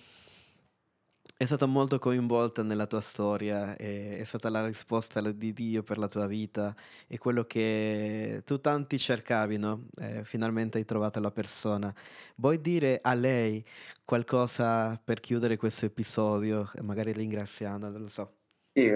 [1.41, 6.07] è stata molto coinvolta nella tua storia, è, stata la risposta di Dio per la
[6.07, 6.75] tua vita,
[7.07, 9.87] è quello che tu tanti cercavi, no?
[9.99, 11.91] Eh, finalmente hai trovato la persona.
[12.35, 13.65] Vuoi dire a lei
[14.05, 18.33] qualcosa per chiudere questo episodio, magari ringraziando, non lo so.
[18.71, 18.95] Sì,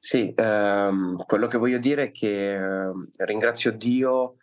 [0.00, 4.34] sì ehm, quello che voglio dire è che eh, ringrazio Dio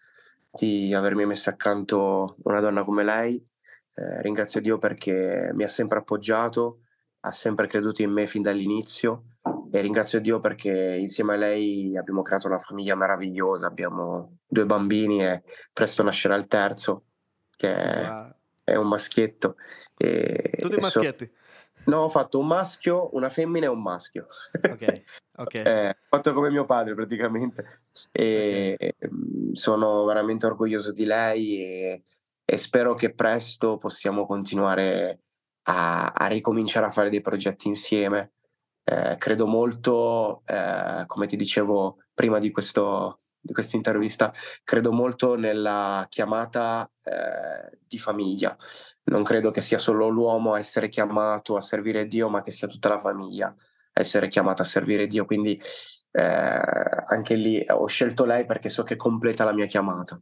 [0.50, 3.46] di avermi messo accanto una donna come lei,
[3.94, 6.80] eh, ringrazio Dio perché mi ha sempre appoggiato
[7.26, 9.24] ha sempre creduto in me fin dall'inizio
[9.72, 15.24] e ringrazio Dio perché insieme a lei abbiamo creato una famiglia meravigliosa, abbiamo due bambini
[15.24, 15.42] e
[15.74, 17.06] presto nascerà il terzo
[17.50, 18.34] che wow.
[18.64, 19.56] è un maschietto.
[19.98, 21.26] E, Tutti e maschietti?
[21.26, 21.44] So...
[21.88, 24.28] No, ho fatto un maschio, una femmina e un maschio.
[24.62, 25.04] Ok,
[25.38, 25.54] ok.
[25.54, 27.82] eh, fatto come mio padre praticamente.
[28.12, 29.54] E okay.
[29.54, 32.04] sono veramente orgoglioso di lei e,
[32.44, 35.22] e spero che presto possiamo continuare
[35.68, 38.32] a, a ricominciare a fare dei progetti insieme.
[38.84, 43.18] Eh, credo molto, eh, come ti dicevo prima di, questa
[43.72, 44.32] intervista,
[44.64, 48.56] credo molto nella chiamata eh, di famiglia.
[49.06, 52.68] Non credo che sia solo l'uomo a essere chiamato a servire Dio, ma che sia
[52.68, 53.56] tutta la famiglia a
[54.00, 55.26] essere chiamata a servire Dio.
[55.26, 55.60] Quindi
[56.12, 56.22] eh,
[57.08, 60.22] anche lì ho scelto lei perché so che completa la mia chiamata.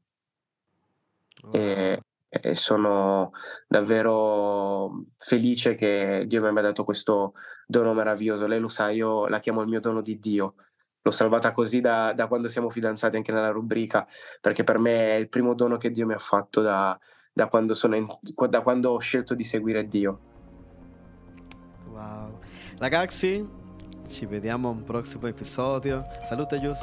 [1.43, 1.51] Oh.
[1.57, 1.99] E,
[2.41, 3.31] e sono
[3.67, 7.33] davvero felice che Dio mi abbia dato questo
[7.67, 8.47] dono meraviglioso.
[8.47, 10.55] Lei lo sa, io la chiamo il mio dono di Dio.
[11.01, 14.07] L'ho salvata così da, da quando siamo fidanzati anche nella rubrica,
[14.41, 16.97] perché per me è il primo dono che Dio mi ha fatto da,
[17.31, 18.07] da, quando, in,
[18.49, 20.19] da quando ho scelto di seguire Dio.
[21.89, 22.39] Wow.
[22.79, 23.47] Ragazzi,
[24.07, 26.03] ci vediamo a un prossimo episodio.
[26.23, 26.79] Salute Gius.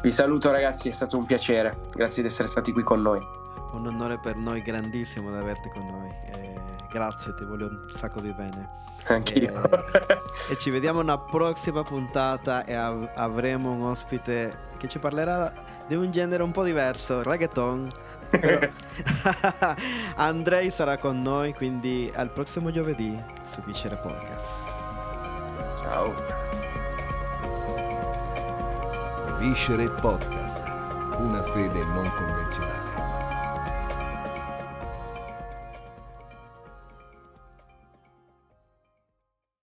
[0.00, 1.76] Vi saluto ragazzi, è stato un piacere.
[1.92, 3.37] Grazie di essere stati qui con noi
[3.72, 6.10] un onore per noi grandissimo di averti con noi.
[6.32, 6.60] Eh,
[6.90, 8.86] grazie, ti voglio un sacco di bene.
[9.06, 9.52] Anch'io.
[9.52, 15.52] Eh, e ci vediamo una prossima puntata e av- avremo un ospite che ci parlerà
[15.86, 17.88] di un genere un po' diverso, reggaeton.
[20.16, 24.76] Andrei sarà con noi, quindi al prossimo giovedì su Viscere Podcast.
[25.80, 26.14] Ciao.
[29.38, 30.60] Viscere Podcast,
[31.18, 32.77] una fede non convenzionale.